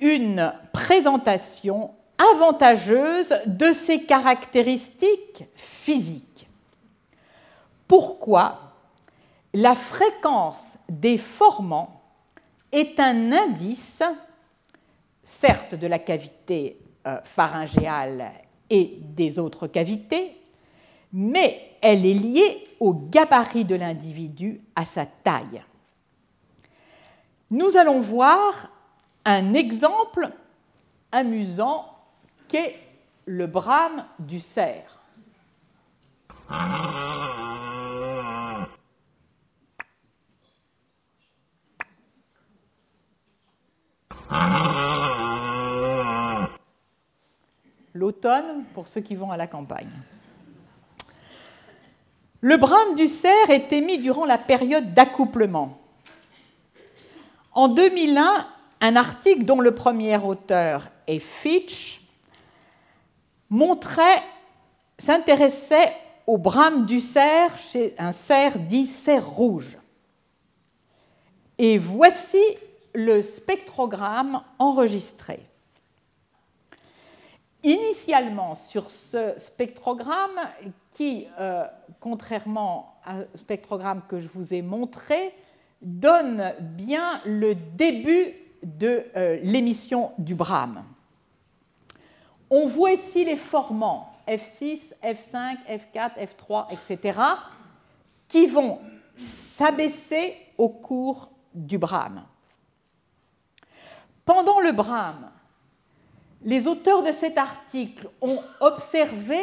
[0.00, 1.94] une présentation
[2.34, 6.48] avantageuse de ses caractéristiques physiques.
[7.86, 8.74] Pourquoi?
[9.54, 12.02] La fréquence des formants
[12.70, 14.02] est un indice,
[15.28, 18.32] certes de la cavité euh, pharyngéale
[18.70, 20.40] et des autres cavités,
[21.12, 25.62] mais elle est liée au gabarit de l'individu, à sa taille.
[27.50, 28.70] Nous allons voir
[29.26, 30.30] un exemple
[31.12, 31.94] amusant
[32.48, 32.76] qu'est
[33.26, 34.98] le brame du cerf.
[47.98, 49.90] L'automne pour ceux qui vont à la campagne.
[52.40, 55.80] Le brame du cerf est émis durant la période d'accouplement.
[57.50, 58.46] En 2001,
[58.82, 62.00] un article dont le premier auteur est Fitch
[63.50, 64.22] montrait,
[64.96, 65.92] s'intéressait
[66.28, 69.76] au brame du cerf chez un cerf dit cerf rouge.
[71.58, 72.44] Et voici
[72.94, 75.40] le spectrogramme enregistré.
[77.68, 80.40] Initialement, sur ce spectrogramme,
[80.90, 81.66] qui, euh,
[82.00, 85.34] contrairement au spectrogramme que je vous ai montré,
[85.82, 88.32] donne bien le début
[88.62, 90.82] de euh, l'émission du Brahme.
[92.48, 97.20] On voit ici les formants F6, F5, F4, F3, etc.,
[98.28, 98.78] qui vont
[99.14, 102.24] s'abaisser au cours du Brahme.
[104.24, 105.30] Pendant le Brahme,
[106.42, 109.38] les auteurs de cet article ont observé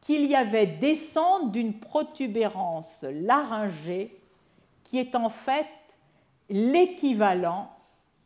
[0.00, 4.18] qu'il y avait descente d'une protubérance laryngée
[4.84, 5.66] qui est en fait
[6.48, 7.70] l'équivalent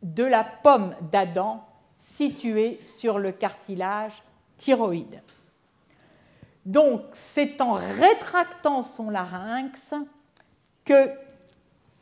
[0.03, 1.63] de la pomme d'Adam
[1.97, 4.23] située sur le cartilage
[4.57, 5.21] thyroïde.
[6.65, 9.93] Donc, c'est en rétractant son larynx
[10.83, 11.11] que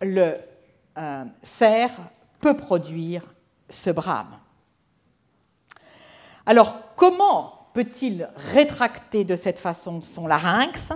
[0.01, 0.37] le
[0.97, 1.91] euh, cerf
[2.39, 3.23] peut produire
[3.69, 4.39] ce brame.
[6.45, 10.93] Alors, comment peut-il rétracter de cette façon son larynx?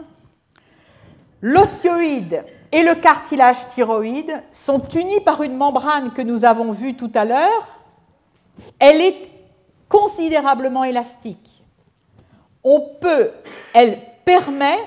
[1.42, 7.12] L'osioïde et le cartilage thyroïde sont unis par une membrane que nous avons vue tout
[7.16, 7.68] à l'heure.
[8.78, 9.30] Elle est
[9.88, 11.64] considérablement élastique.
[13.74, 14.78] Elle permet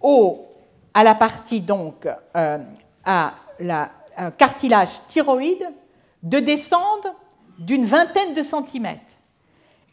[0.00, 0.46] au,
[0.94, 2.06] à la partie donc
[2.36, 2.58] euh,
[3.04, 3.90] à la
[4.38, 5.66] cartilage thyroïde
[6.22, 7.14] de descendre
[7.58, 9.15] d'une vingtaine de centimètres.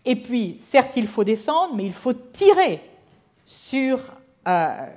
[0.06, 2.82] Et puis, certes, il faut descendre, mais il faut tirer
[3.46, 4.00] sur,
[4.48, 4.88] euh,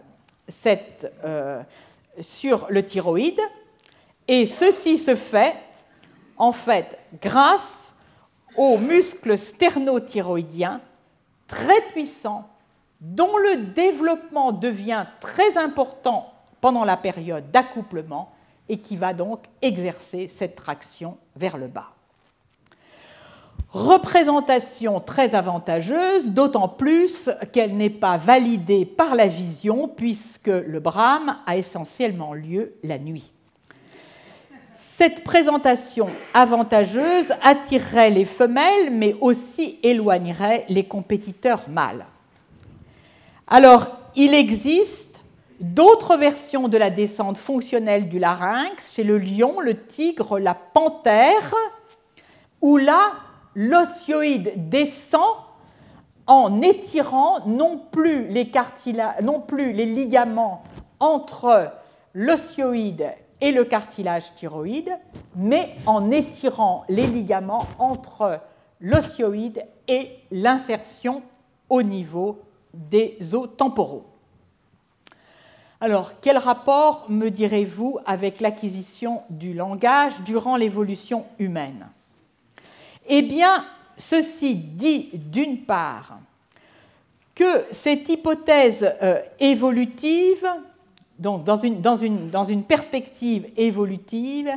[1.25, 1.63] euh,
[2.21, 3.41] sur le thyroïde.
[4.27, 5.57] Et ceci se fait,
[6.37, 7.95] en fait, grâce
[8.57, 10.81] au muscle sternothyroïdien
[11.47, 12.49] très puissant,
[13.01, 18.33] dont le développement devient très important pendant la période d'accouplement
[18.69, 21.96] et qui va donc exercer cette traction vers le bas.
[23.77, 31.37] Représentation très avantageuse, d'autant plus qu'elle n'est pas validée par la vision, puisque le brame
[31.45, 33.33] a essentiellement lieu la nuit.
[34.73, 42.07] Cette présentation avantageuse attirerait les femelles, mais aussi éloignerait les compétiteurs mâles.
[43.47, 45.21] Alors, il existe
[45.61, 51.55] d'autres versions de la descente fonctionnelle du larynx chez le lion, le tigre, la panthère,
[52.63, 53.13] où là,
[53.57, 55.35] l'osioïde descend
[56.27, 58.53] en étirant non plus les,
[59.23, 60.63] non plus les ligaments
[61.01, 61.73] entre
[62.15, 63.09] l'osioïde
[63.41, 64.97] et le cartilage thyroïde,
[65.35, 68.41] mais en étirant les ligaments entre
[68.81, 71.23] l'osioïde et l'insertion
[71.69, 72.41] au niveau
[72.75, 74.07] des os temporaux.
[75.81, 81.87] Alors, quel rapport me direz-vous avec l'acquisition du langage durant l'évolution humaine?
[83.09, 83.65] Eh bien,
[83.97, 86.19] ceci dit d'une part
[87.35, 90.47] que cette hypothèse euh, évolutive,
[91.19, 94.51] donc dans une, perspective évolutive,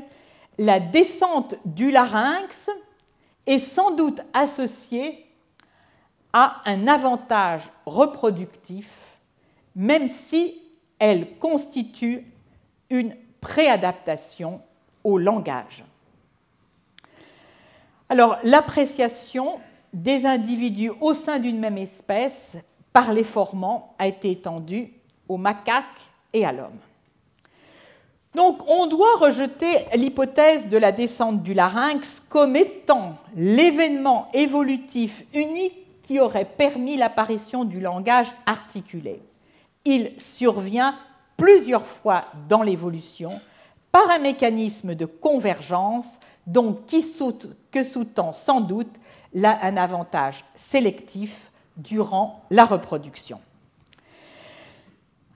[0.58, 2.70] la descente du larynx
[3.46, 5.26] est sans doute associée
[6.32, 8.90] à un avantage reproductif,
[9.76, 10.62] même si
[11.00, 12.26] elle constitue
[12.90, 14.62] une préadaptation
[15.04, 15.84] au langage.
[18.10, 19.60] Alors, l'appréciation
[19.94, 22.58] des individus au sein d'une même espèce
[22.92, 24.92] par les formants a été étendue
[25.28, 25.86] aux macaques
[26.34, 26.80] et à l'homme.
[28.34, 36.02] Donc, on doit rejeter l'hypothèse de la descente du larynx comme étant l'événement évolutif unique
[36.04, 39.22] qui aurait permis l'apparition du langage articulé.
[39.86, 40.96] Il survient
[41.38, 43.40] plusieurs fois dans l'évolution
[43.92, 46.20] par un mécanisme de convergence
[46.50, 46.80] donc
[47.72, 48.94] que sous-tend sans doute
[49.44, 53.40] un avantage sélectif durant la reproduction.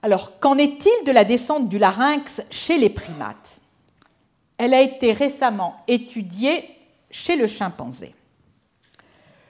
[0.02, 3.58] Alors, qu'en est-il de la descente du larynx chez les primates?
[4.58, 6.68] Elle a été récemment étudiée
[7.10, 8.14] chez le chimpanzé.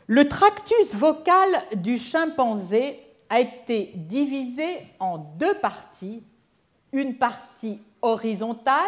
[0.07, 3.01] Le tractus vocal du chimpanzé
[3.31, 4.67] a été divisé
[5.01, 6.23] en deux parties,
[6.93, 8.85] une partie horizontale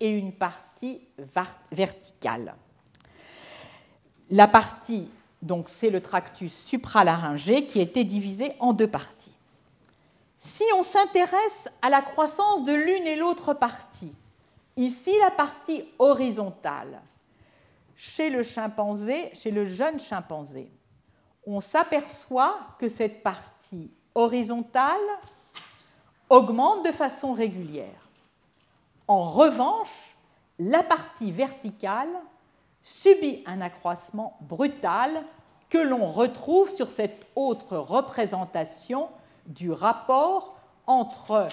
[0.00, 1.00] et une partie
[1.72, 2.54] verticale.
[4.30, 5.08] La partie,
[5.42, 9.36] donc c'est le tractus supralaryngé qui été divisé en deux parties.
[10.38, 14.12] Si on s'intéresse à la croissance de l'une et l'autre partie,
[14.76, 17.00] ici la partie horizontale,
[17.96, 20.70] chez le chimpanzé, chez le jeune chimpanzé,
[21.46, 25.00] on s'aperçoit que cette partie horizontale
[26.28, 28.03] augmente de façon régulière.
[29.08, 30.16] En revanche,
[30.58, 32.08] la partie verticale
[32.82, 35.24] subit un accroissement brutal
[35.68, 39.08] que l'on retrouve sur cette autre représentation
[39.46, 40.56] du rapport
[40.86, 41.48] entre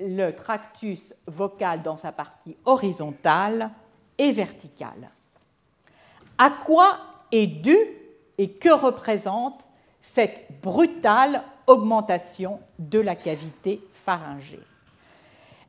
[0.00, 3.70] le tractus vocal dans sa partie horizontale
[4.16, 5.10] et verticale.
[6.38, 6.98] À quoi
[7.32, 7.76] est due
[8.38, 9.66] et que représente
[10.00, 14.60] cette brutale augmentation de la cavité pharyngée?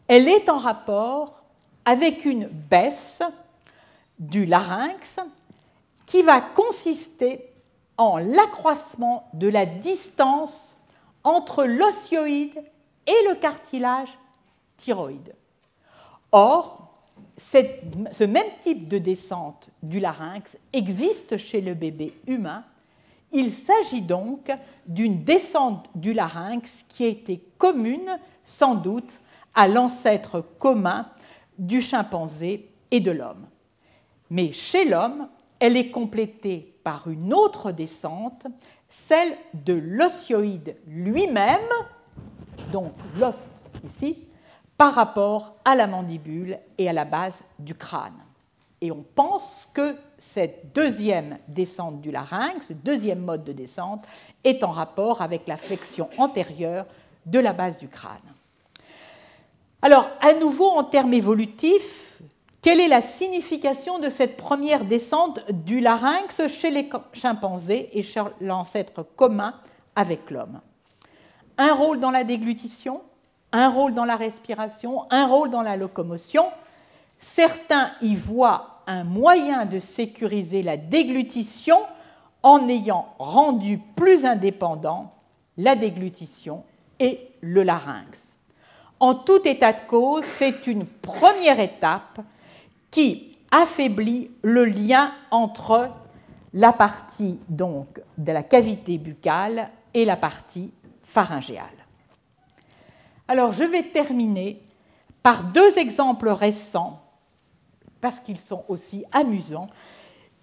[0.09, 1.43] Elle est en rapport
[1.85, 3.21] avec une baisse
[4.17, 5.19] du larynx
[6.07, 7.53] qui va consister
[7.95, 10.75] en l'accroissement de la distance
[11.23, 12.59] entre l'osioïde
[13.05, 14.09] et le cartilage
[14.77, 15.35] thyroïde.
[16.31, 16.91] Or,
[17.37, 22.63] ce même type de descente du larynx existe chez le bébé humain.
[23.31, 24.51] Il s'agit donc
[24.87, 29.19] d'une descente du larynx qui a été commune, sans doute,
[29.55, 31.07] à l'ancêtre commun
[31.57, 33.47] du chimpanzé et de l'homme.
[34.29, 35.27] Mais chez l'homme,
[35.59, 38.47] elle est complétée par une autre descente,
[38.87, 41.59] celle de l'osioïde lui-même,
[42.71, 43.37] donc l'os
[43.83, 44.25] ici,
[44.77, 48.13] par rapport à la mandibule et à la base du crâne.
[48.81, 54.05] Et on pense que cette deuxième descente du larynx, ce deuxième mode de descente,
[54.43, 56.85] est en rapport avec la flexion antérieure
[57.25, 58.17] de la base du crâne.
[59.81, 62.21] Alors, à nouveau, en termes évolutifs,
[62.61, 68.21] quelle est la signification de cette première descente du larynx chez les chimpanzés et chez
[68.41, 69.53] l'ancêtre commun
[69.95, 70.59] avec l'homme?
[71.57, 73.01] Un rôle dans la déglutition,
[73.53, 76.45] un rôle dans la respiration, un rôle dans la locomotion.
[77.19, 81.77] Certains y voient un moyen de sécuriser la déglutition
[82.43, 85.13] en ayant rendu plus indépendant
[85.57, 86.63] la déglutition
[86.99, 88.33] et le larynx.
[88.99, 92.19] En tout état de cause, c'est une première étape
[92.91, 95.89] qui affaiblit le lien entre
[96.53, 100.71] la partie donc de la cavité buccale et la partie
[101.03, 101.65] pharyngéale.
[103.27, 104.61] Alors je vais terminer
[105.23, 107.01] par deux exemples récents,
[108.01, 109.67] parce qu'ils sont aussi amusants,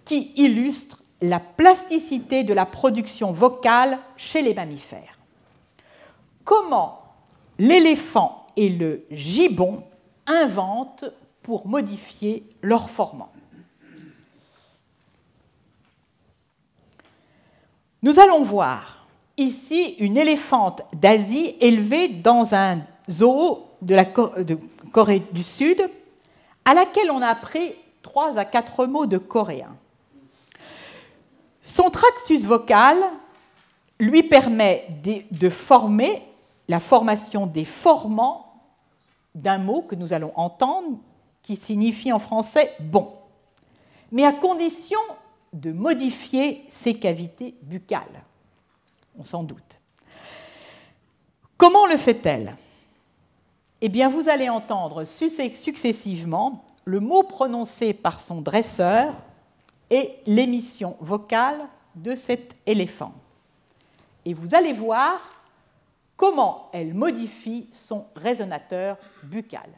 [0.05, 5.17] qui illustrent la plasticité de la production vocale chez les mammifères.
[6.43, 7.01] Comment
[7.57, 9.83] l'éléphant et le gibbon
[10.25, 11.05] inventent
[11.41, 13.31] pour modifier leur formant
[18.03, 19.07] Nous allons voir
[19.37, 25.89] ici une éléphante d'Asie élevée dans un zoo de la Corée du Sud,
[26.63, 29.75] à laquelle on a appris trois à quatre mots de coréen.
[31.61, 32.97] Son tractus vocal
[33.99, 34.87] lui permet
[35.31, 36.21] de former
[36.67, 38.46] la formation des formants
[39.37, 40.97] d'un mot que nous allons entendre
[41.43, 43.13] qui signifie en français bon,
[44.11, 44.99] mais à condition
[45.53, 48.23] de modifier ses cavités buccales.
[49.17, 49.79] On s'en doute.
[51.55, 52.55] Comment le fait-elle?
[53.81, 59.13] Eh bien, vous allez entendre successivement le mot prononcé par son dresseur
[59.89, 61.59] et l'émission vocale
[61.95, 63.13] de cet éléphant.
[64.25, 65.19] Et vous allez voir
[66.17, 69.69] comment elle modifie son résonateur buccal.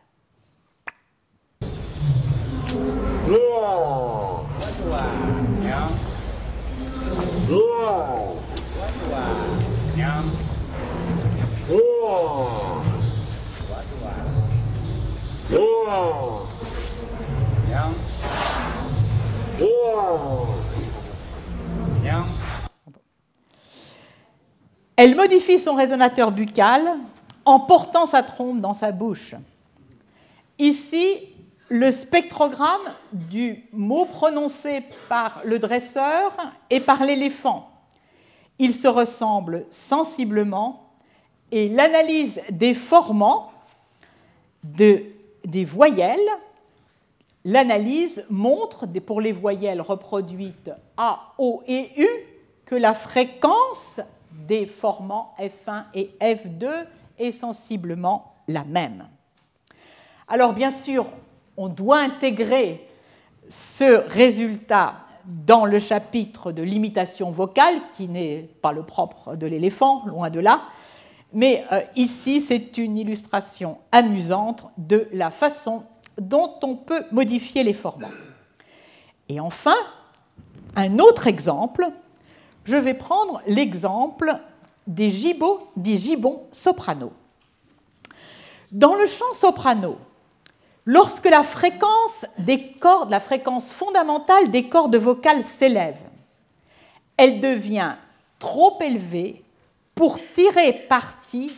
[25.01, 26.97] Elle modifie son résonateur buccal
[27.45, 29.34] en portant sa trompe dans sa bouche.
[30.57, 31.19] Ici,
[31.69, 32.81] le spectrogramme
[33.13, 36.35] du mot prononcé par le dresseur
[36.69, 37.69] et par l'éléphant.
[38.57, 40.91] Ils se ressemblent sensiblement
[41.49, 43.53] et l'analyse des formants
[44.65, 45.15] des
[45.65, 46.19] voyelles
[47.45, 52.07] L'analyse montre, pour les voyelles reproduites A, O et U,
[52.65, 54.01] que la fréquence
[54.31, 56.68] des formants F1 et F2
[57.18, 59.07] est sensiblement la même.
[60.27, 61.07] Alors bien sûr,
[61.57, 62.88] on doit intégrer
[63.47, 64.95] ce résultat
[65.26, 70.39] dans le chapitre de l'imitation vocale, qui n'est pas le propre de l'éléphant, loin de
[70.39, 70.61] là,
[71.34, 75.84] mais euh, ici c'est une illustration amusante de la façon
[76.19, 78.07] dont on peut modifier les formats.
[79.27, 79.76] Et enfin,
[80.76, 81.88] un autre exemple,
[82.69, 84.37] je vais prendre l'exemple
[84.85, 85.11] des,
[85.75, 87.11] des gibbons soprano.
[88.71, 89.97] Dans le chant soprano,
[90.85, 92.27] lorsque la fréquence
[93.71, 95.99] fondamentale des cordes vocales s'élève,
[97.17, 97.95] elle devient
[98.37, 99.43] trop élevée
[99.95, 101.51] pour tirer parti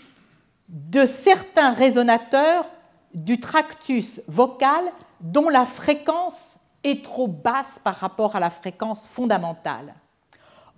[0.69, 2.65] de certains résonateurs
[3.13, 4.85] du tractus vocal
[5.19, 6.55] dont la fréquence
[6.85, 9.93] est trop basse par rapport à la fréquence fondamentale.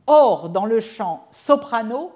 [0.08, 2.12] Or, dans le chant soprano,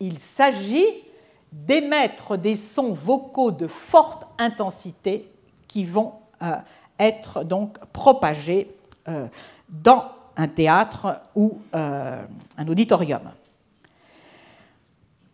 [0.00, 1.04] il s'agit
[1.52, 5.30] d'émettre des sons vocaux de forte intensité
[5.68, 6.56] qui vont euh,
[6.98, 8.74] être donc propagés
[9.08, 9.26] euh,
[9.68, 10.04] dans
[10.36, 12.22] un théâtre ou euh,
[12.56, 13.30] un auditorium.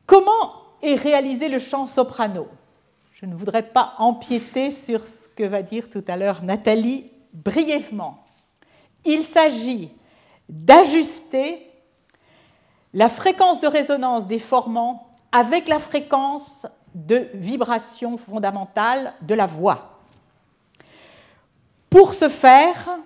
[0.07, 0.31] Comment
[0.83, 2.49] est réalisé le chant soprano?
[3.15, 8.25] Je ne voudrais pas empiéter sur ce que va dire tout à l'heure Nathalie brièvement.
[9.05, 9.91] Il s'agit
[10.49, 11.68] d'ajuster
[12.99, 16.67] la fréquence de résonance des formants avec la fréquence
[16.97, 20.01] de vibration fondamentale de la voix.
[21.89, 22.99] Pour ce faire,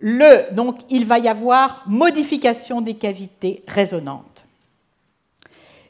[0.00, 4.46] il va y avoir modification des cavités résonantes.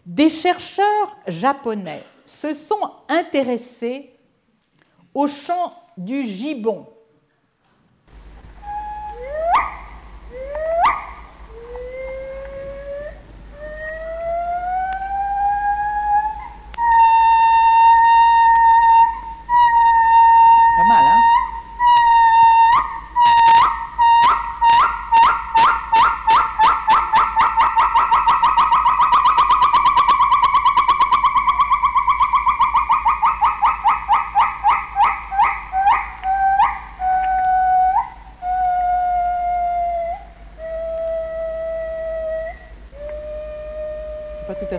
[0.04, 4.10] Des chercheurs japonais se sont intéressés
[5.14, 6.24] au chant du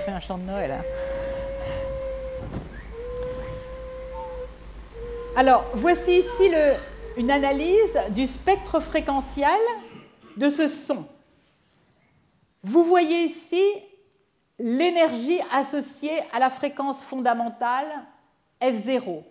[0.07, 0.37] gibbon.
[0.37, 0.71] de Noël.
[0.71, 0.83] Hein.
[5.35, 6.51] Alors, voici ici
[7.17, 9.59] une analyse du spectre fréquentiel
[10.37, 11.05] de ce son.
[12.63, 13.61] Vous voyez ici
[14.59, 17.87] l'énergie associée à la fréquence fondamentale
[18.61, 19.23] F0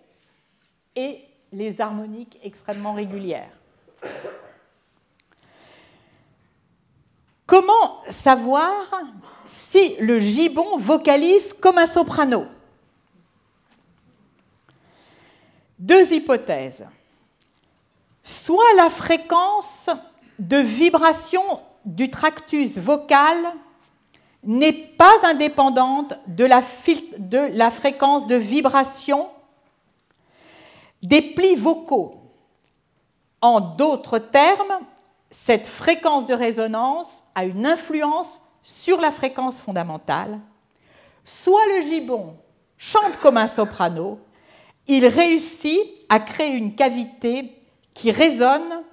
[0.95, 1.21] et
[1.51, 3.51] les harmoniques extrêmement régulières.
[7.45, 8.89] Comment savoir
[9.99, 12.45] le gibbon vocalise comme un soprano
[15.79, 16.85] Deux hypothèses.
[18.23, 19.89] Soit la fréquence
[20.39, 21.41] de vibration
[21.85, 23.37] du tractus vocal
[24.43, 29.29] n'est pas indépendante de la, fréquence de vibration
[31.03, 32.15] des plis vocaux.
[33.41, 34.79] En d'autres termes,
[35.29, 40.39] cette fréquence de résonance a une influence sur la fréquence fondamentale,
[41.23, 42.35] soit le gibbon
[42.77, 44.19] chante comme un soprano,
[44.87, 45.79] il réussit
[46.09, 47.55] à créer une cavité
[47.93, 48.83] qui résonne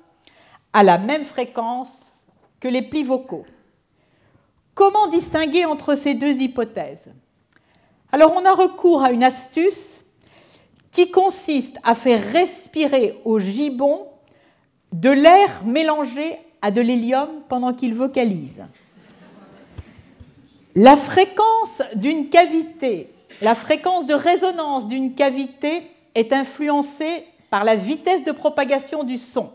[0.72, 2.12] à la même fréquence
[2.58, 3.46] que les plis vocaux.
[4.74, 7.12] Comment distinguer entre ces deux hypothèses?
[8.10, 10.04] Alors on a recours à une astuce
[10.90, 14.08] qui consiste à faire respirer au gibbon
[14.92, 18.64] de l'air mélangé à de l'hélium pendant qu'il vocalise.
[20.76, 25.84] La fréquence d'une cavité, la fréquence de résonance d'une cavité
[26.16, 29.52] est influencée par la vitesse de propagation du son.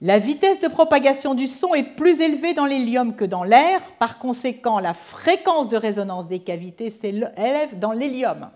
[0.00, 4.20] La vitesse de propagation du son est plus élevée dans l'hélium que dans l'air, par
[4.20, 8.50] conséquent la fréquence de résonance des cavités s'élève dans l'hélium.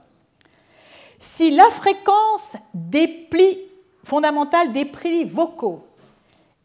[1.18, 3.58] Si la fréquence des plis
[4.04, 5.84] fondamentale des plis vocaux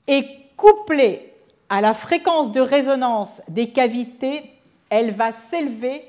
[0.06, 1.34] est couplée
[1.70, 4.57] à la fréquence de résonance des cavités,
[4.90, 6.04] elle va s'élever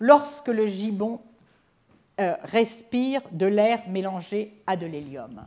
[0.00, 1.20] lorsque le gibbon
[2.20, 5.46] euh, respire de l'air mélangé à de l'hélium.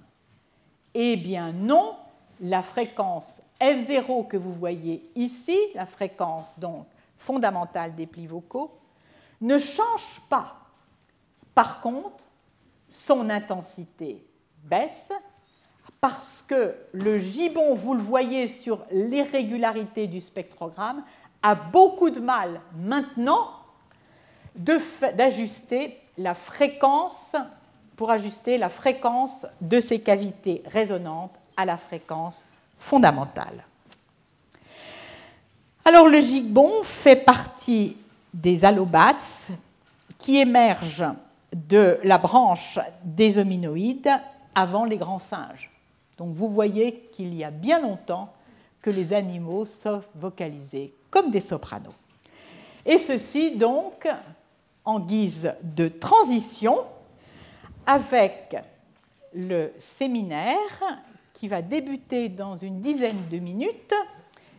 [0.93, 1.95] Eh bien non,
[2.41, 6.85] la fréquence F0 que vous voyez ici, la fréquence donc
[7.17, 8.77] fondamentale des plis vocaux,
[9.41, 10.55] ne change pas.
[11.53, 12.25] Par contre,
[12.89, 14.25] son intensité
[14.63, 15.11] baisse
[16.01, 21.03] parce que le gibbon, vous le voyez sur l'irrégularité du spectrogramme,
[21.41, 23.49] a beaucoup de mal maintenant
[24.55, 27.35] d'ajuster la fréquence
[27.95, 32.45] pour ajuster la fréquence de ces cavités résonantes à la fréquence
[32.77, 33.65] fondamentale.
[35.85, 37.97] Alors le gibbon fait partie
[38.33, 39.17] des allobats
[40.17, 41.13] qui émergent
[41.53, 44.11] de la branche des hominoïdes
[44.53, 45.71] avant les grands singes.
[46.17, 48.31] Donc vous voyez qu'il y a bien longtemps
[48.81, 51.93] que les animaux savent vocaliser comme des sopranos.
[52.85, 54.07] Et ceci donc
[54.85, 56.79] en guise de transition
[57.85, 58.55] avec
[59.33, 60.55] le séminaire
[61.33, 63.93] qui va débuter dans une dizaine de minutes,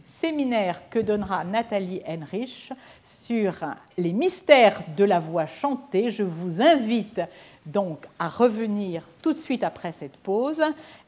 [0.05, 2.73] séminaire que donnera Nathalie Henrich
[3.05, 3.55] sur
[3.97, 6.11] les mystères de la voix chantée.
[6.11, 7.21] Je vous invite
[7.67, 10.63] donc à revenir tout de suite après cette pause.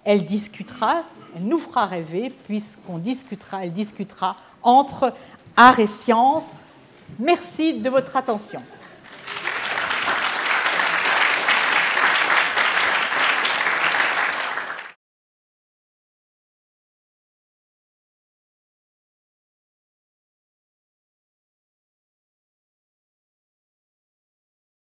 [0.04, 1.04] Elle discutera,
[1.34, 5.12] elle nous fera rêver, puisqu'on discutera, elle discutera entre
[5.56, 6.46] art et science.
[7.18, 8.62] Merci de votre attention.